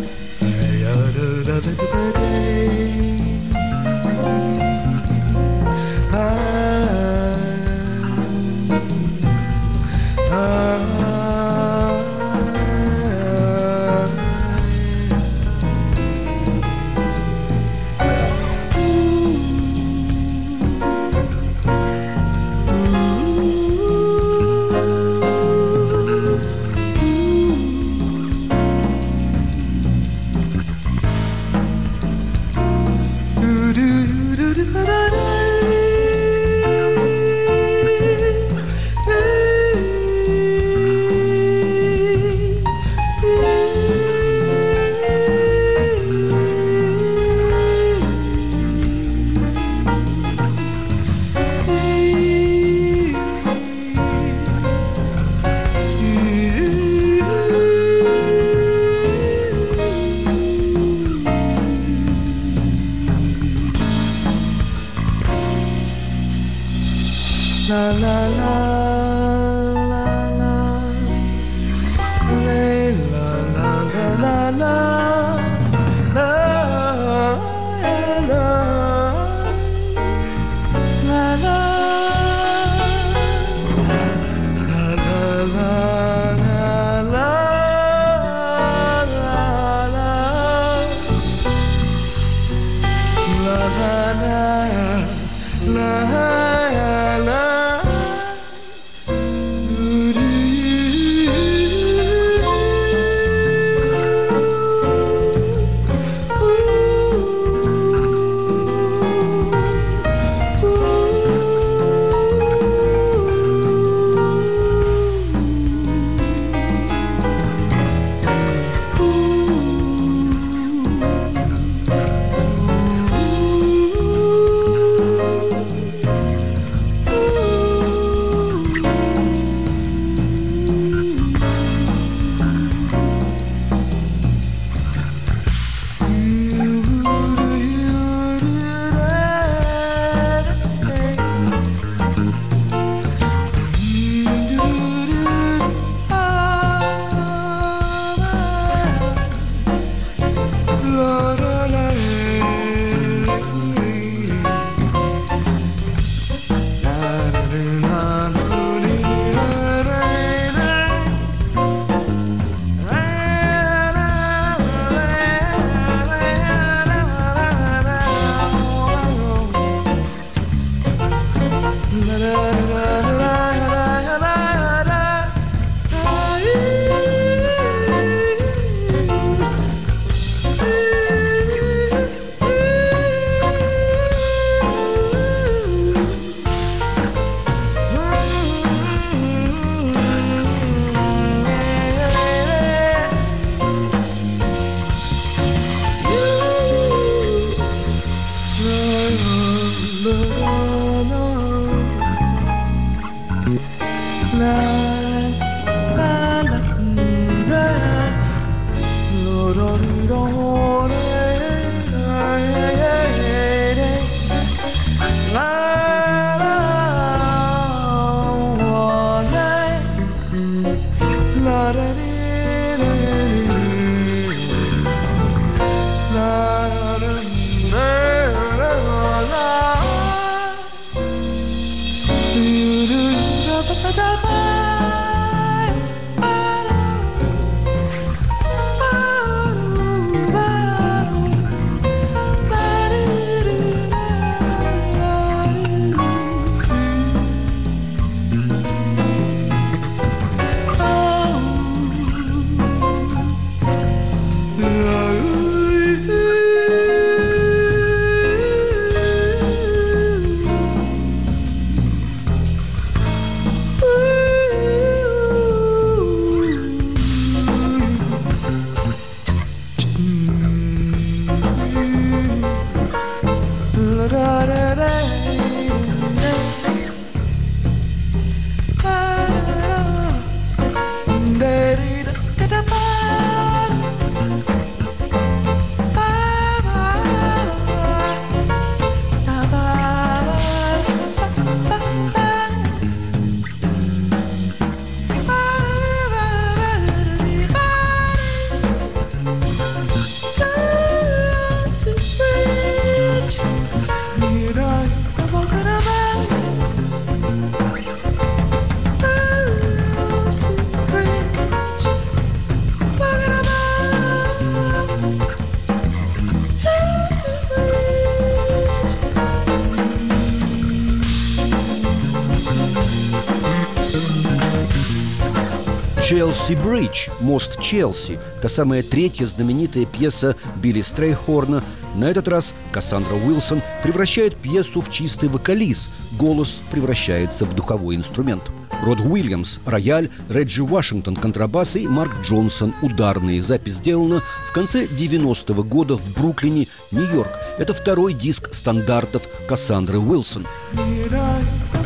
Челси 326.35 326.55
Бридж, 326.57 327.09
мост 327.21 327.61
Челси, 327.61 328.19
та 328.43 328.49
самая 328.49 328.83
третья 328.83 329.25
знаменитая 329.25 329.87
пьеса 329.87 330.35
Билли 330.57 330.83
Стрейхорна. 330.83 331.63
На 331.95 332.07
этот 332.07 332.27
раз 332.27 332.55
Кассандра 332.73 333.15
Уилсон 333.15 333.63
превращает 333.85 334.35
пьесу 334.35 334.81
в 334.81 334.91
чистый 334.91 335.29
вокализ, 335.29 335.89
голос 336.19 336.61
превращается 336.73 337.45
в 337.47 337.55
духовой 337.55 337.95
инструмент. 337.95 338.43
Род 338.85 338.99
Уильямс– 338.99 339.61
рояль, 339.65 340.11
Реджи 340.29 340.65
Вашингтон– 340.65 341.15
контрабас 341.23 341.77
и 341.77 341.87
Марк 341.87 342.13
Джонсон– 342.23 342.75
ударные. 342.83 343.41
Запись 343.41 343.75
сделана 343.75 344.21
в 344.49 344.53
конце 344.53 344.87
90-го 344.87 345.63
года 345.63 345.95
в 345.95 346.15
Бруклине, 346.15 346.67
Нью-Йорк. 346.91 347.31
Это 347.59 347.75
второй 347.75 348.13
диск 348.13 348.53
стандартов 348.53 349.23
Кассандры 349.47 350.01
Уилсон 350.01 350.47
чью 350.75 351.84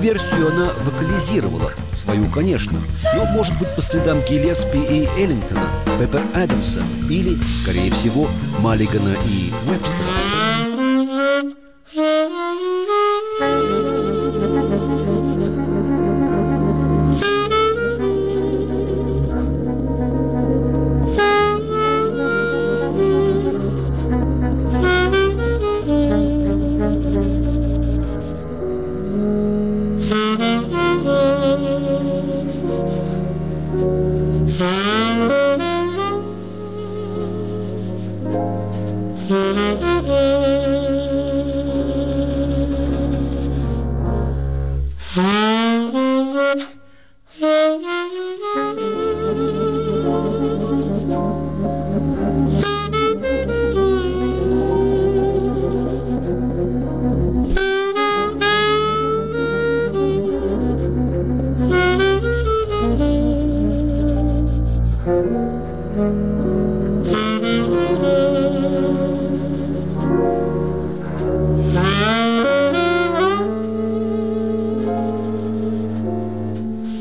версию 0.00 0.48
она 0.48 0.72
вокализировала. 0.84 1.72
Свою, 1.92 2.26
конечно, 2.30 2.80
но, 3.14 3.24
может 3.26 3.58
быть, 3.58 3.74
по 3.74 3.82
следам 3.82 4.20
Гиллеспи 4.28 4.78
и 4.78 5.08
Эллингтона, 5.18 5.68
Пеппер 5.98 6.22
Адамса 6.34 6.82
или, 7.08 7.38
скорее 7.62 7.92
всего, 7.92 8.28
Маллигана 8.58 9.16
и 9.26 9.52
Вебстера. 9.66 10.29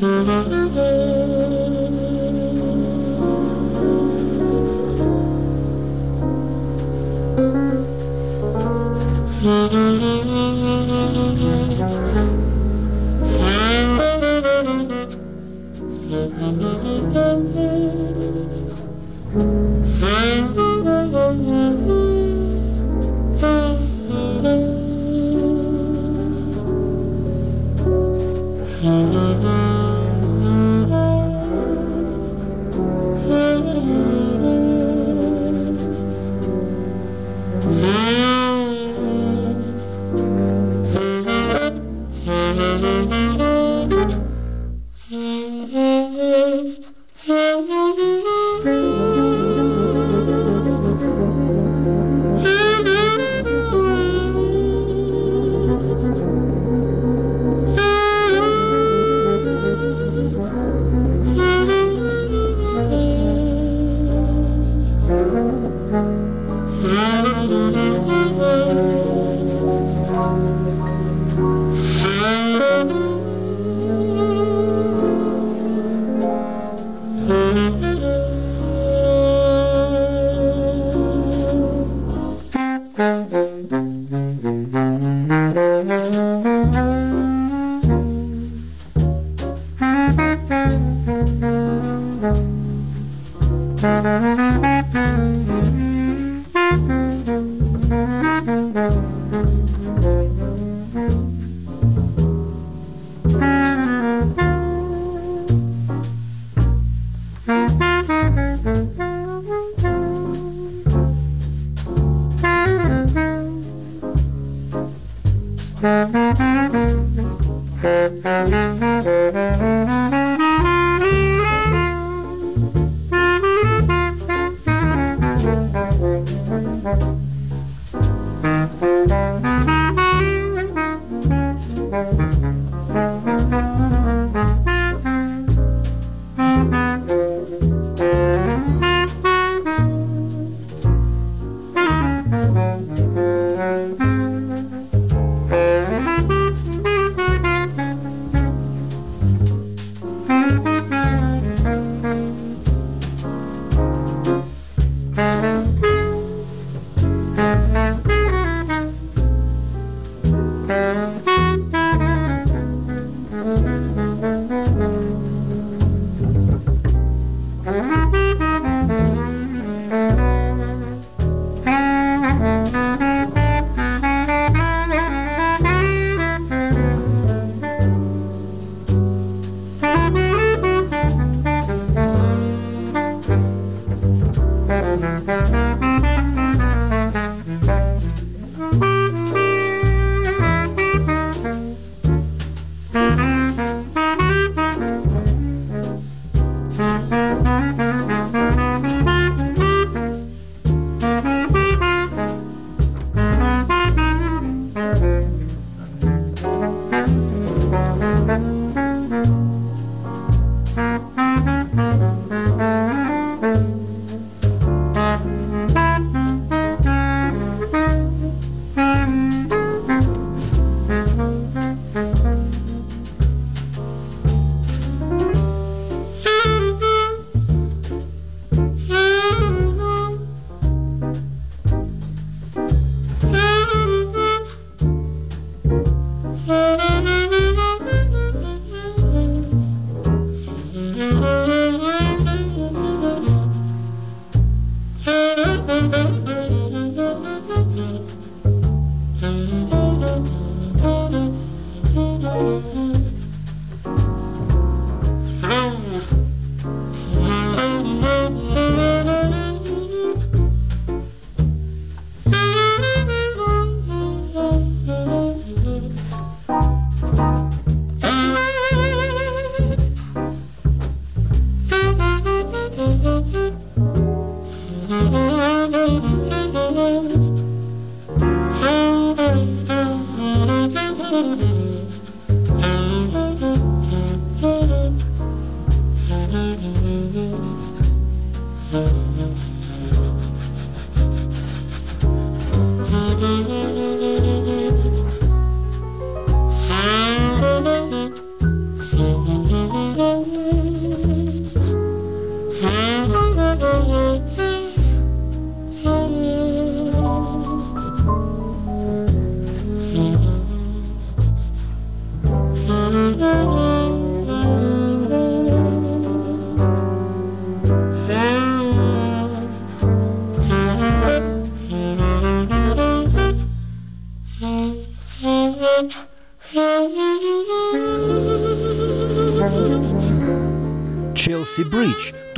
Mm-hmm. 0.01 1.18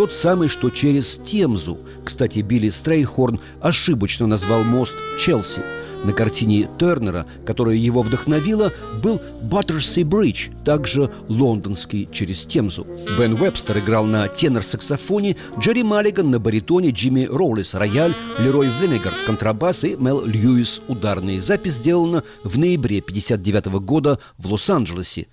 Тот 0.01 0.13
самый, 0.13 0.47
что 0.47 0.71
через 0.71 1.17
Темзу. 1.17 1.77
Кстати, 2.03 2.39
Билли 2.39 2.71
Стрейхорн 2.71 3.39
ошибочно 3.61 4.25
назвал 4.25 4.63
мост 4.63 4.95
Челси. 5.19 5.61
На 6.03 6.11
картине 6.11 6.67
Тернера, 6.79 7.27
которая 7.45 7.75
его 7.75 8.01
вдохновила, 8.01 8.73
был 9.03 9.21
Баттерси 9.43 10.01
Бридж, 10.01 10.47
также 10.65 11.11
лондонский 11.27 12.09
через 12.11 12.45
Темзу. 12.45 12.87
Бен 13.15 13.35
Вебстер 13.35 13.77
играл 13.77 14.05
на 14.05 14.27
тенор-саксофоне, 14.27 15.35
Джерри 15.59 15.83
Маллиган 15.83 16.31
на 16.31 16.39
баритоне, 16.39 16.89
Джимми 16.89 17.27
Роулис– 17.29 17.73
рояль, 17.75 18.15
Лерой 18.39 18.69
Виннегар– 18.81 19.17
контрабас 19.27 19.83
и 19.83 19.95
Мел 19.97 20.25
Льюис– 20.25 20.81
ударные. 20.87 21.41
Запись 21.41 21.73
сделана 21.73 22.23
в 22.43 22.57
ноябре 22.57 23.01
1959 23.01 23.65
года 23.85 24.17
в 24.39 24.51
Лос-Анджелесе. 24.51 25.27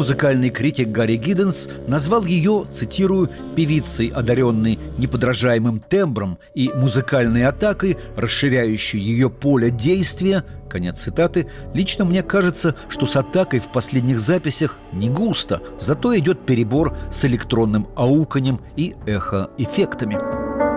Музыкальный 0.00 0.48
критик 0.48 0.88
Гарри 0.88 1.16
Гидденс 1.16 1.68
назвал 1.86 2.24
ее, 2.24 2.64
цитирую, 2.70 3.28
«певицей, 3.54 4.06
одаренной 4.06 4.78
неподражаемым 4.96 5.78
тембром 5.78 6.38
и 6.54 6.70
музыкальной 6.74 7.44
атакой, 7.44 7.98
расширяющей 8.16 8.98
ее 8.98 9.28
поле 9.28 9.70
действия». 9.70 10.42
Конец 10.70 11.00
цитаты. 11.00 11.48
«Лично 11.74 12.06
мне 12.06 12.22
кажется, 12.22 12.76
что 12.88 13.04
с 13.04 13.14
атакой 13.14 13.60
в 13.60 13.70
последних 13.70 14.20
записях 14.20 14.78
не 14.90 15.10
густо, 15.10 15.60
зато 15.78 16.16
идет 16.16 16.46
перебор 16.46 16.96
с 17.12 17.26
электронным 17.26 17.86
ауканем 17.94 18.62
и 18.76 18.94
эхоэффектами». 19.04 20.18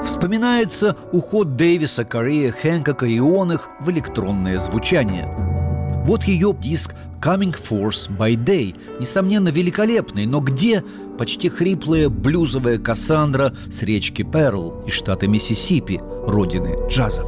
Вспоминается 0.06 0.98
уход 1.14 1.56
Дэвиса, 1.56 2.04
Корея, 2.04 2.52
Хэнкока 2.52 3.06
и 3.06 3.20
Оных 3.20 3.70
в 3.80 3.90
электронное 3.90 4.60
звучание. 4.60 5.63
Вот 6.06 6.24
ее 6.24 6.56
диск 6.60 6.94
Coming 7.22 7.56
Force 7.56 8.10
by 8.10 8.36
Day. 8.36 8.76
Несомненно, 9.00 9.50
великолепный, 9.50 10.26
но 10.26 10.40
где 10.40 10.84
почти 11.18 11.50
хриплая 11.50 12.10
блюзовая 12.10 12.78
Кассандра 12.78 13.54
с 13.72 13.82
речки 13.84 14.24
Перл 14.24 14.84
из 14.86 14.94
штата 14.94 15.28
Миссисипи, 15.28 16.02
родины 16.28 16.76
джаза? 16.90 17.24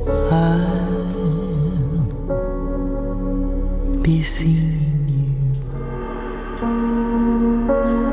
be 4.06 4.22
seeing 4.22 5.08
you 6.62 8.05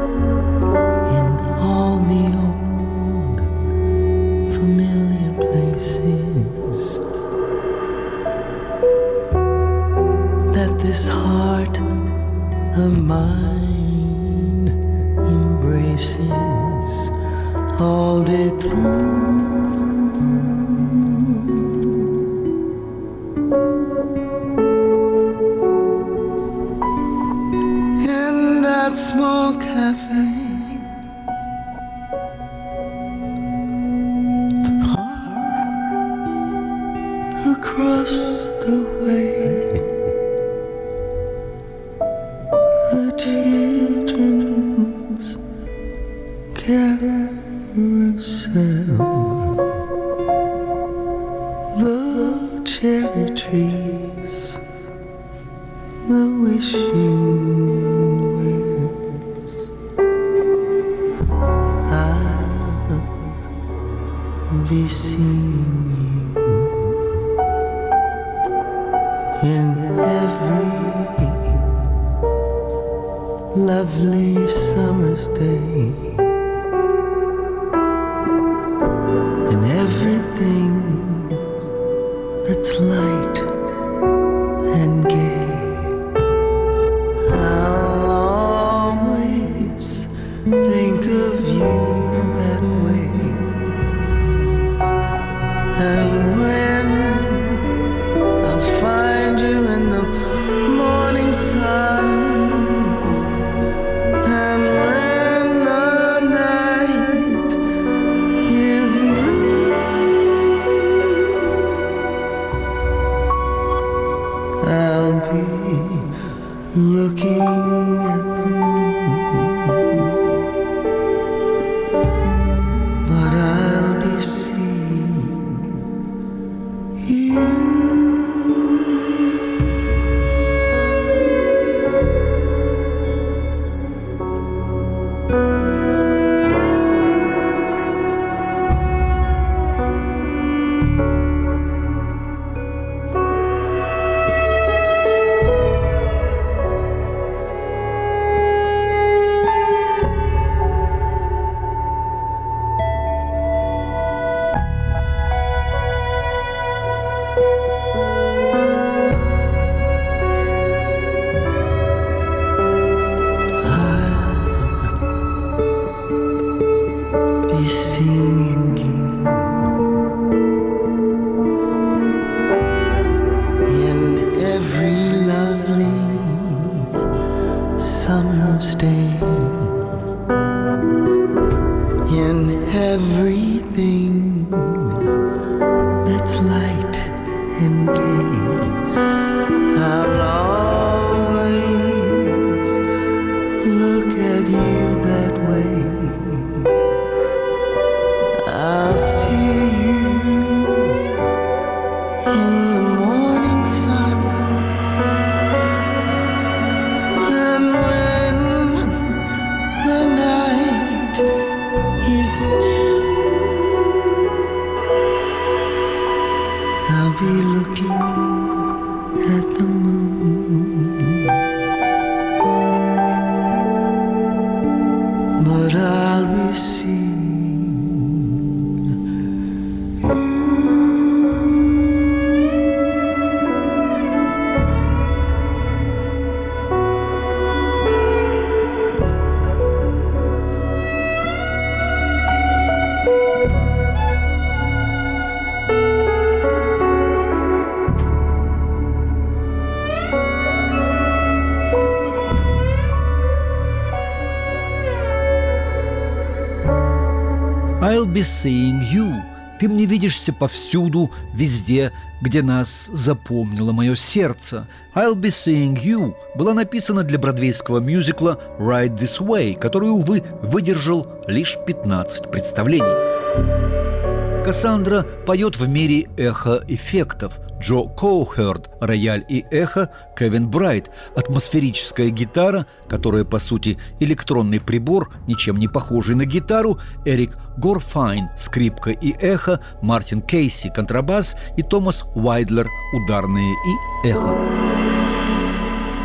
be 258.22 258.24
seeing 258.24 258.80
you. 258.92 259.20
Ты 259.58 259.68
мне 259.68 259.84
видишься 259.84 260.32
повсюду, 260.32 261.10
везде, 261.34 261.90
где 262.20 262.42
нас 262.42 262.88
запомнило 262.92 263.72
мое 263.72 263.96
сердце. 263.96 264.68
I'll 264.94 265.16
be 265.16 265.30
seeing 265.30 265.82
you 265.82 266.14
была 266.36 266.54
написана 266.54 267.02
для 267.02 267.18
бродвейского 267.18 267.80
мюзикла 267.80 268.38
Right 268.60 268.96
This 268.96 269.20
Way, 269.20 269.58
который, 269.58 269.90
увы, 269.90 270.22
выдержал 270.42 271.08
лишь 271.26 271.58
15 271.66 272.30
представлений. 272.30 274.44
Кассандра 274.44 275.02
поет 275.26 275.56
в 275.56 275.68
мире 275.68 276.06
эхо-эффектов. 276.16 277.40
Джо 277.62 277.84
Коухерд, 277.84 278.70
рояль 278.80 279.24
и 279.28 279.44
эхо, 279.52 279.90
Кевин 280.18 280.48
Брайт, 280.48 280.90
атмосферическая 281.14 282.10
гитара, 282.10 282.66
которая, 282.88 283.24
по 283.24 283.38
сути, 283.38 283.78
электронный 284.00 284.60
прибор, 284.60 285.12
ничем 285.28 285.58
не 285.58 285.68
похожий 285.68 286.16
на 286.16 286.24
гитару, 286.24 286.80
Эрик 287.04 287.38
Горфайн, 287.56 288.30
скрипка 288.36 288.90
и 288.90 289.12
эхо, 289.12 289.60
Мартин 289.80 290.22
Кейси, 290.22 290.72
контрабас 290.74 291.36
и 291.56 291.62
Томас 291.62 292.02
Уайдлер, 292.16 292.68
ударные 292.94 293.52
и 293.52 294.08
эхо. 294.08 294.36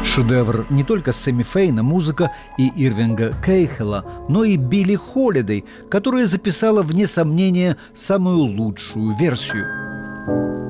Шедевр 0.04 0.68
не 0.70 0.84
только 0.84 1.12
Сэмми 1.12 1.44
Фейна, 1.44 1.82
музыка 1.82 2.32
и 2.58 2.72
Ирвинга 2.76 3.34
Кейхела, 3.44 4.06
но 4.30 4.44
и 4.44 4.58
Билли 4.58 4.96
Холидей, 4.96 5.66
которая 5.90 6.28
записала, 6.28 6.84
вне 6.84 7.08
сомнения, 7.08 7.78
самую 7.96 8.44
лучшую 8.44 9.18
версию. 9.18 9.97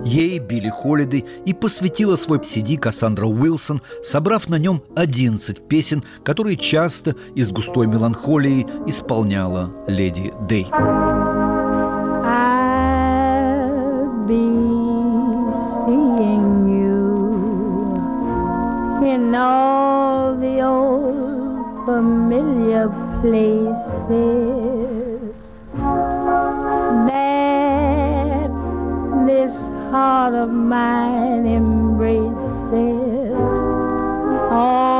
Ей 0.08 0.40
Билли 0.40 0.70
Холидей 0.70 1.26
и 1.46 1.54
посвятила 1.54 2.16
свой 2.16 2.38
CD 2.38 2.78
Кассандра 2.78 3.26
Уилсон, 3.26 3.82
собрав 4.06 4.48
на 4.48 4.56
нем 4.56 4.82
11 4.96 5.68
песен, 5.68 6.02
которые 6.24 6.56
часто 6.56 7.14
из 7.36 7.50
густой 7.50 7.88
меланхолии 7.88 8.66
исполняла 8.88 9.74
леди 9.88 10.34
Дэй. 10.48 10.68
familiar 21.86 22.90
places 23.22 23.78
that 27.08 28.52
this 29.26 29.77
heart 29.92 30.34
of 30.34 30.50
mine 30.50 31.46
embraces. 31.46 32.28
All 34.52 34.97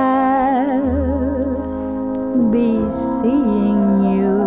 be 2.51 2.70
seeing 3.20 3.82
you 4.14 4.38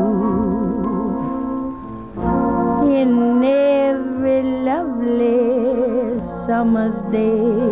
in 2.91 3.43
every 3.43 4.41
lovely 4.41 6.20
summer's 6.45 6.99
day. 7.12 7.70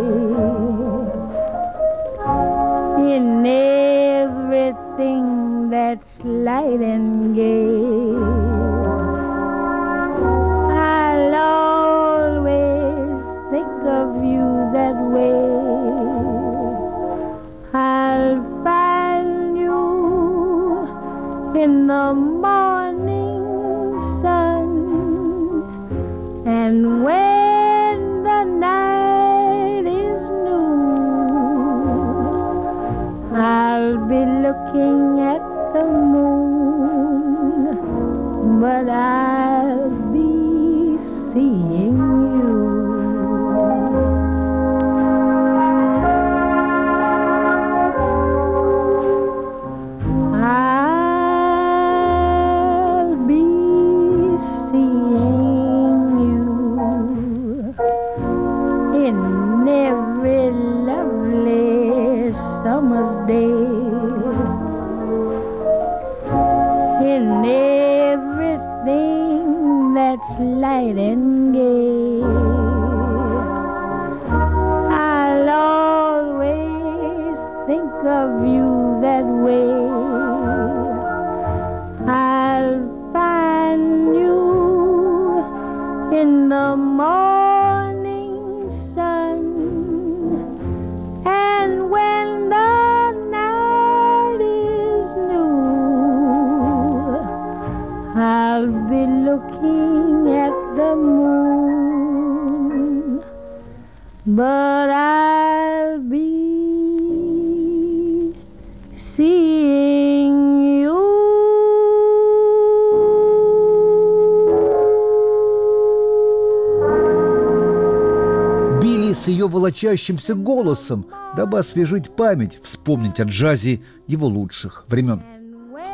Волочащимся 119.59 120.35
голосом, 120.35 121.05
дабы 121.35 121.59
освежить 121.59 122.15
память, 122.15 122.59
вспомнить 122.63 123.19
о 123.19 123.23
джазе 123.23 123.81
его 124.07 124.27
лучших 124.27 124.85
времен. 124.87 125.21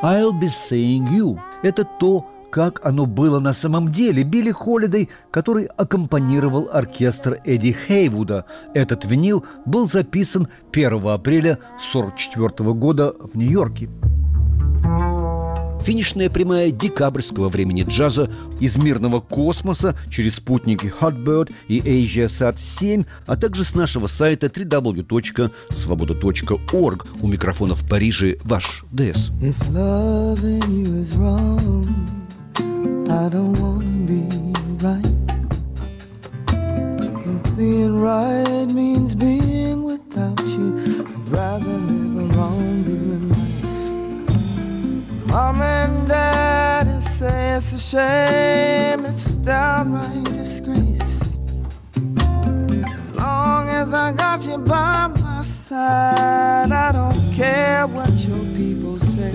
I'll 0.04 0.32
be 0.40 0.48
seeing 0.48 1.08
you– 1.10 1.40
это 1.64 1.84
то, 1.84 2.30
как 2.52 2.86
оно 2.86 3.08
было 3.08 3.40
на 3.40 3.54
самом 3.54 3.92
деле. 3.92 4.24
Билли 4.24 4.52
Холидей, 4.52 5.10
который 5.32 5.66
аккомпанировал 5.66 6.70
оркестр 6.72 7.42
Эдди 7.44 7.76
Хейвуда. 7.88 8.46
Этот 8.76 9.04
винил 9.06 9.44
был 9.66 9.90
записан 9.90 10.48
1 10.72 11.08
апреля 11.08 11.54
1944 11.80 12.74
года 12.74 13.16
в 13.20 13.36
Нью-Йорке. 13.36 13.90
Финишная 15.86 16.30
прямая 16.32 16.72
декабрьского 16.72 17.50
времени 17.50 17.86
джаза 17.88 18.28
из 18.60 18.76
мирного 18.76 19.22
космоса 19.22 19.96
через 20.10 20.38
спутники 20.38 20.92
Hotbird 21.00 21.54
и 21.68 21.80
AsiaSat 21.80 22.56
7, 22.58 23.04
а 23.28 23.36
также 23.36 23.64
с 23.64 23.76
нашего 23.76 24.08
сайта 24.08 24.48
www.svoboda.org. 24.48 27.06
У 27.22 27.28
микрофона 27.28 27.76
в 27.76 27.88
Париже 27.88 28.40
ваш 28.44 28.84
ДС. 28.92 29.30
Being 37.58 38.02
right 38.02 38.68
means 38.68 39.16
being 39.16 39.86
with 47.22 47.82
shame, 47.82 49.06
it's 49.06 49.28
a 49.28 49.36
downright 49.36 50.34
disgrace. 50.34 51.38
Long 53.14 53.70
as 53.70 53.94
I 53.94 54.12
got 54.12 54.46
you 54.48 54.58
by 54.58 55.08
my 55.08 55.42
side, 55.42 56.72
I 56.72 56.92
don't 56.92 57.34
care 57.34 57.88
what 57.88 58.12
your 58.28 58.44
people 58.54 59.00
say. 59.00 59.34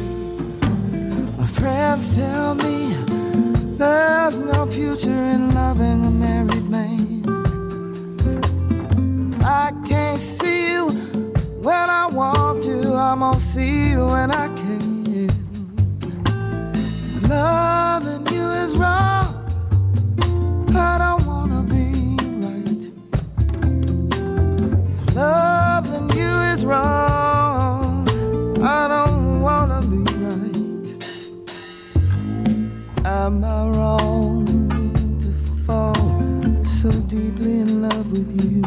My 1.38 1.46
friends 1.46 2.16
tell 2.16 2.54
me 2.54 2.92
there's 3.78 4.38
no 4.38 4.66
future 4.66 5.08
in 5.34 5.54
loving 5.54 6.04
a 6.04 6.10
married 6.10 6.68
man. 6.68 7.22
I 9.42 9.72
can't 9.86 10.18
see 10.18 10.72
you 10.72 10.90
when 11.62 11.88
I 11.90 12.06
want 12.06 12.62
to, 12.64 12.92
I'm 12.94 13.20
gonna 13.20 13.40
see 13.40 13.90
you 13.90 14.06
when 14.06 14.30
I 14.30 14.48
can. 14.48 14.89
Loving 17.30 18.26
you 18.34 18.42
is 18.64 18.76
wrong. 18.76 19.28
I 20.74 20.98
don't 20.98 21.24
wanna 21.24 21.62
be 21.62 22.16
right. 22.44 22.82
Loving 25.14 26.10
you 26.18 26.32
is 26.52 26.64
wrong, 26.64 28.08
I 28.60 28.88
don't 28.88 29.42
wanna 29.42 29.80
be 29.82 30.02
right. 30.26 30.88
Am 33.04 33.44
I 33.44 33.68
wrong 33.76 34.46
to 35.20 35.30
fall 35.64 36.64
so 36.64 36.90
deeply 36.90 37.60
in 37.60 37.82
love 37.82 38.10
with 38.10 38.30
you? 38.42 38.62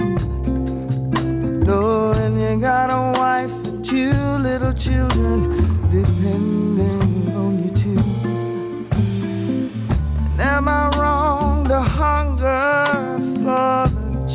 Knowing 1.66 2.40
you 2.40 2.62
got 2.62 2.90
a 2.92 3.12
wife 3.20 3.54
and 3.68 3.84
two 3.84 4.14
little 4.40 4.72
children 4.72 5.52
depending 5.92 7.36
on 7.36 7.62
you 7.62 7.72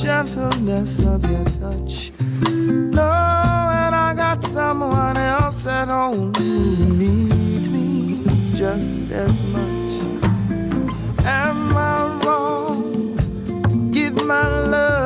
gentleness 0.09 1.01
of 1.01 1.23
your 1.31 1.45
touch? 1.61 2.13
Knowing 2.49 3.93
I 4.07 4.15
got 4.17 4.43
someone 4.43 5.19
else 5.19 5.67
at 5.67 5.89
home 5.89 6.33
who 6.33 6.95
needs 6.95 7.69
me 7.69 8.25
just 8.55 9.01
as 9.11 9.43
much. 9.55 9.91
Am 11.27 11.77
I 11.77 12.21
wrong? 12.25 13.91
Give 13.93 14.15
my 14.25 14.49
love 14.75 14.98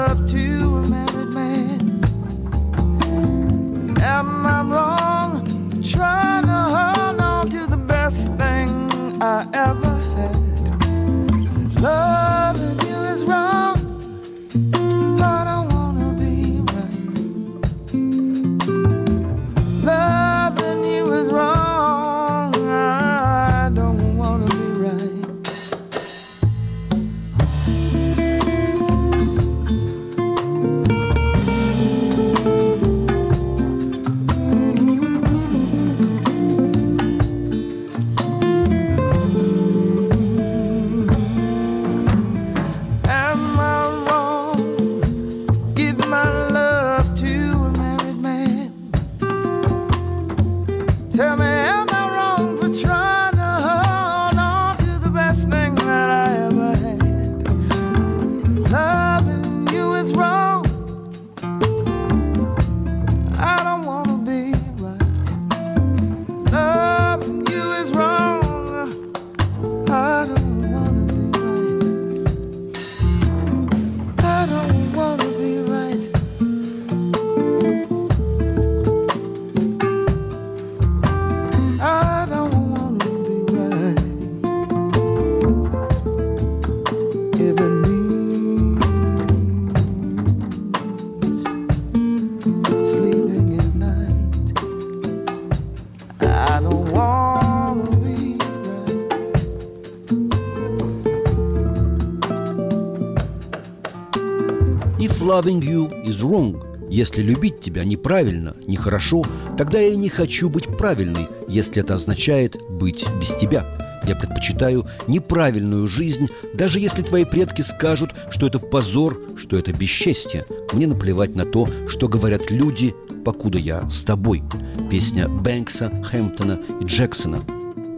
loving 105.43 105.61
you 105.61 105.91
is 106.05 106.23
wrong, 106.23 106.63
если 106.89 107.23
любить 107.23 107.61
тебя 107.61 107.85
неправильно, 107.85 108.55
нехорошо, 108.67 109.25
тогда 109.59 109.81
я 109.81 109.97
не 109.97 110.09
хочу 110.09 110.49
быть 110.49 110.67
правильной, 110.77 111.27
если 111.49 111.83
это 111.83 111.95
означает 111.95 112.57
быть 112.71 113.05
без 113.21 113.35
тебя. 113.35 113.67
Я 114.07 114.15
предпочитаю 114.15 114.87
неправильную 115.09 115.89
жизнь, 115.89 116.29
даже 116.55 116.79
если 116.79 117.03
твои 117.03 117.25
предки 117.25 117.63
скажут, 117.63 118.11
что 118.31 118.47
это 118.47 118.59
позор, 118.59 119.21
что 119.37 119.57
это 119.57 119.73
бесчестье. 119.73 120.45
Мне 120.73 120.87
наплевать 120.87 121.35
на 121.35 121.45
то, 121.45 121.69
что 121.89 122.09
говорят 122.09 122.51
люди, 122.51 122.95
покуда 123.25 123.59
я 123.59 123.89
с 123.91 124.03
тобой. 124.03 124.43
Песня 124.91 125.29
Бэнкса, 125.29 125.91
Хэмптона 126.05 126.61
и 126.81 126.85
Джексона. 126.85 127.41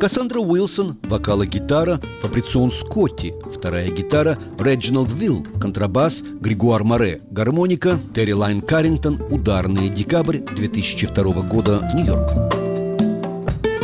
Кассандра 0.05 0.39
Уилсон, 0.39 0.99
вокал 1.05 1.41
и 1.41 1.47
гитара, 1.47 1.99
Фабрицио 2.21 2.71
Сотти, 2.71 3.33
вторая 3.51 3.91
гитара, 3.91 4.37
Реджинальд 4.59 5.11
Вил, 5.11 5.47
контрабас, 5.59 6.21
Григуар 6.43 6.85
Море, 6.85 7.23
гармоника, 7.31 7.99
Терри 8.15 8.33
Лин 8.33 8.61
Каррингтон, 8.61 9.19
ударные, 9.31 9.89
декабрь 9.89 10.41
2002 10.41 11.25
года, 11.45 11.91
Нью-Йорк. 11.95 12.31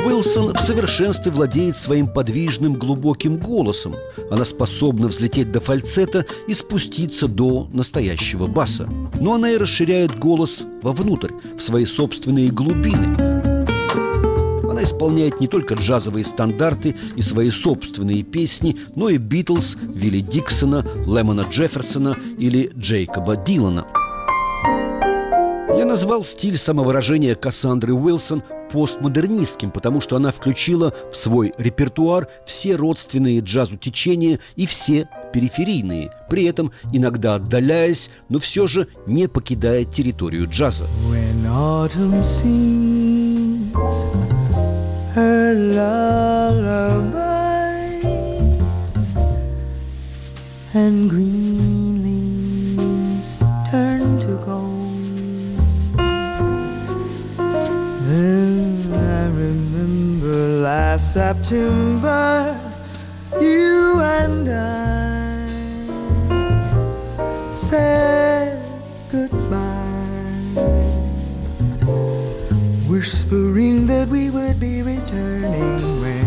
Уилсон 0.05 0.53
в 0.53 0.61
совершенстве 0.61 1.33
владеет 1.33 1.79
своим 1.79 2.07
подвижным 2.07 2.75
глубоким 2.75 3.39
голосом. 3.39 3.95
Она 4.31 4.45
способна 4.45 5.09
взлететь 5.09 5.51
до 5.51 5.63
фальцета 5.63 6.27
и 6.47 6.53
спуститься 6.53 7.29
до 7.29 7.67
настоящего 7.73 8.47
баса. 8.47 8.87
Но 9.19 9.37
она 9.37 9.53
и 9.53 9.57
расширяет 9.57 10.19
голос 10.19 10.65
вовнутрь, 10.83 11.33
в 11.57 11.63
свои 11.63 11.87
собственные 11.87 12.51
глубины. 12.51 13.30
Она 14.81 14.89
исполняет 14.89 15.41
не 15.41 15.47
только 15.47 15.75
джазовые 15.75 16.25
стандарты 16.25 16.97
и 17.15 17.21
свои 17.21 17.51
собственные 17.51 18.23
песни, 18.23 18.79
но 18.97 19.11
и 19.11 19.19
Битлз, 19.19 19.77
Вилли 19.83 20.21
Диксона, 20.21 20.87
Лемона 21.07 21.47
Джефферсона 21.51 22.17
или 22.39 22.73
Джейкоба 22.75 23.37
Дилана. 23.37 23.87
Я 25.77 25.85
назвал 25.85 26.25
стиль 26.25 26.57
самовыражения 26.57 27.35
Кассандры 27.35 27.93
Уилсон 27.93 28.43
постмодернистским, 28.73 29.71
потому 29.71 30.01
что 30.01 30.17
она 30.17 30.33
включила 30.33 30.95
в 31.13 31.15
свой 31.15 31.53
репертуар 31.59 32.29
все 32.47 32.75
родственные 32.75 33.41
джазу 33.41 33.77
течения 33.77 34.41
и 34.57 34.65
все 34.65 35.11
периферийные, 35.35 36.11
при 36.31 36.45
этом 36.45 36.73
иногда 36.91 37.35
отдаляясь, 37.35 38.09
но 38.31 38.39
все 38.39 38.67
же 38.67 38.89
не 39.07 39.29
покидая 39.29 39.85
территорию 39.85 40.49
джаза. 40.49 40.85
When 41.07 41.45
autumn 41.45 42.25
sings 42.25 44.30
her 45.51 45.57
lullaby 45.57 47.19
and 50.75 51.11
green 51.11 52.05
leaves 52.05 53.31
turn 53.69 54.21
to 54.21 54.37
gold, 54.47 55.57
then 58.07 58.93
I 58.95 59.27
remember 59.45 60.37
last 60.63 61.15
September 61.15 62.57
you 63.41 64.01
and 64.01 64.49
I 64.49 65.49
said 67.51 68.30
whispering 73.01 73.87
that 73.87 74.07
we 74.09 74.29
would 74.29 74.61
be 74.61 74.83
returning 74.83 75.81
when 76.03 76.27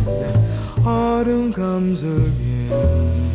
autumn 0.83 1.53
comes 1.53 2.01
again. 2.01 3.29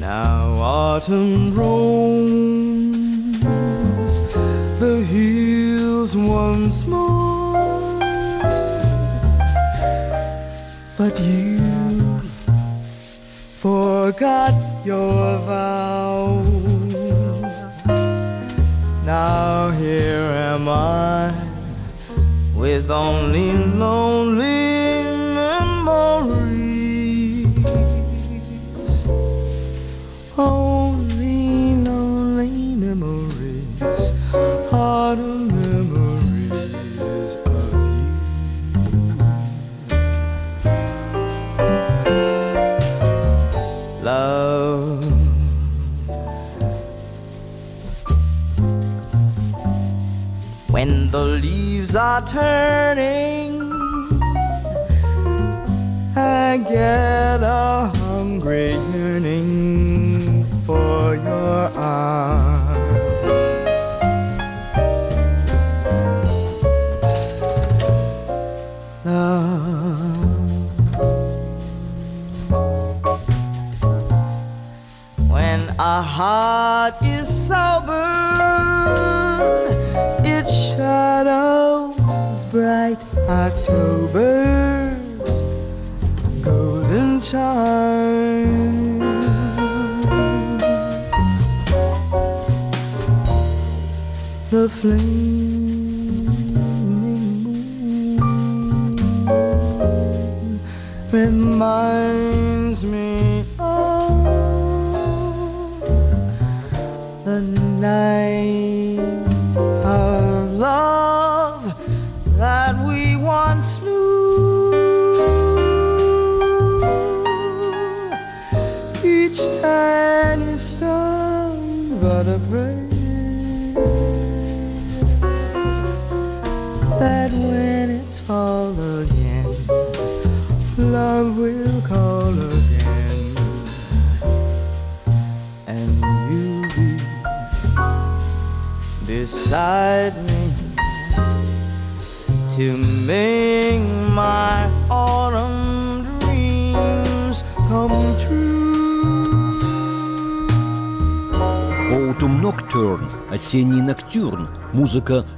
Now 0.00 0.48
autumn 0.58 1.54
roams 1.54 3.44
the 4.80 5.04
hills 5.14 6.16
once 6.16 6.84
more, 6.86 8.00
but 10.98 11.20
you 11.20 12.20
forgot 13.60 14.54
your 14.84 15.38
vow. 15.46 16.42
Now 19.06 19.70
here 19.70 20.26
am 20.50 20.68
I 20.68 21.41
with 22.82 22.90
only 22.90 23.52
lonely 23.52 24.51
leaves 51.92 51.96
are 51.96 52.26
turning, 52.26 53.60
I 56.16 56.56
get 56.56 57.42
a 57.42 57.92
hungry 57.96 58.72
yearning 58.94 60.46
for 60.66 61.14
your 61.14 61.70
arms. 61.76 62.21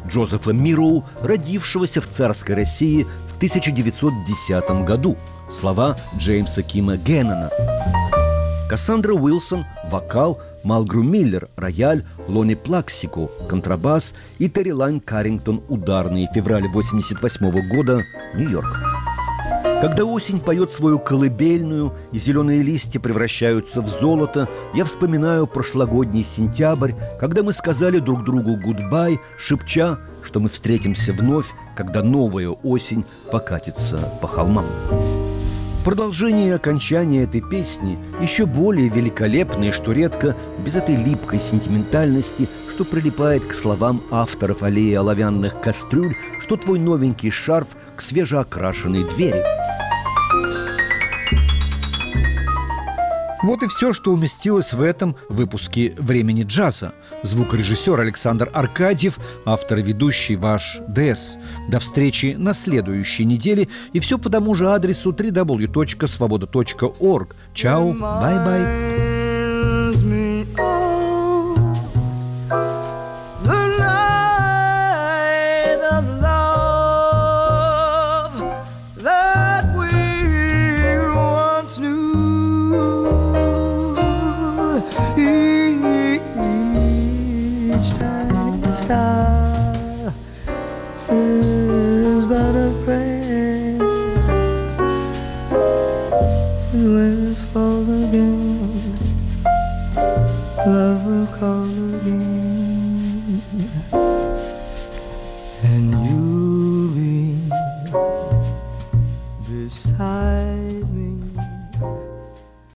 Джозефа 0.08 0.52
Мироу, 0.52 1.04
родившегося 1.22 2.00
в 2.00 2.08
царской 2.08 2.54
России 2.54 3.06
в 3.32 3.36
1910 3.36 4.84
году. 4.84 5.16
Слова 5.50 5.96
Джеймса 6.18 6.62
Кима 6.62 6.96
Геннона. 6.96 7.50
Кассандра 8.68 9.12
Уилсон– 9.12 9.66
вокал, 9.90 10.40
Малгру 10.62 11.02
Миллер– 11.02 11.48
рояль, 11.56 12.04
Лони 12.26 12.54
Плаксику– 12.54 13.30
контрабас 13.48 14.14
и 14.38 14.48
Терри 14.48 14.70
Лайн 14.70 15.00
Каррингтон– 15.00 15.62
ударные. 15.68 16.28
Февраль 16.34 16.66
88 16.68 17.68
года, 17.68 18.02
Нью-Йорк. 18.34 19.03
Когда 19.80 20.04
осень 20.04 20.40
поет 20.40 20.72
свою 20.72 20.98
колыбельную, 20.98 21.92
и 22.12 22.18
зеленые 22.18 22.62
листья 22.62 23.00
превращаются 23.00 23.82
в 23.82 23.88
золото, 23.88 24.48
я 24.74 24.84
вспоминаю 24.84 25.46
прошлогодний 25.46 26.24
сентябрь, 26.24 26.92
когда 27.20 27.42
мы 27.42 27.52
сказали 27.52 27.98
друг 27.98 28.24
другу 28.24 28.56
«гудбай», 28.56 29.20
шепча, 29.38 29.98
что 30.22 30.40
мы 30.40 30.48
встретимся 30.48 31.12
вновь, 31.12 31.46
когда 31.76 32.02
новая 32.02 32.48
осень 32.48 33.04
покатится 33.30 33.98
по 34.22 34.28
холмам. 34.28 34.66
Продолжение 35.84 36.48
и 36.48 36.52
окончание 36.52 37.24
этой 37.24 37.42
песни 37.42 37.98
еще 38.18 38.46
более 38.46 38.88
великолепные, 38.88 39.70
что 39.70 39.92
редко, 39.92 40.34
без 40.64 40.76
этой 40.76 40.96
липкой 40.96 41.40
сентиментальности, 41.40 42.48
что 42.70 42.86
прилипает 42.86 43.44
к 43.44 43.52
словам 43.52 44.02
авторов 44.10 44.62
аллеи 44.62 44.94
оловянных 44.94 45.60
кастрюль, 45.60 46.16
что 46.40 46.56
твой 46.56 46.78
новенький 46.78 47.30
шарф 47.30 47.68
к 47.96 48.00
свежеокрашенной 48.00 49.04
двери. 49.04 49.44
Вот 53.44 53.62
и 53.62 53.68
все, 53.68 53.92
что 53.92 54.10
уместилось 54.10 54.72
в 54.72 54.80
этом 54.80 55.16
выпуске 55.28 55.94
«Времени 55.98 56.44
джаза». 56.44 56.94
Звукорежиссер 57.22 58.00
Александр 58.00 58.48
Аркадьев, 58.54 59.18
автор 59.44 59.80
и 59.80 59.82
ведущий 59.82 60.36
ваш 60.36 60.78
ДС. 60.88 61.36
До 61.68 61.78
встречи 61.78 62.36
на 62.38 62.54
следующей 62.54 63.26
неделе. 63.26 63.68
И 63.92 64.00
все 64.00 64.16
по 64.16 64.30
тому 64.30 64.54
же 64.54 64.70
адресу 64.70 65.12
www.svoboda.org. 65.12 67.36
Чао, 67.52 67.92
bye-bye. 67.92 69.13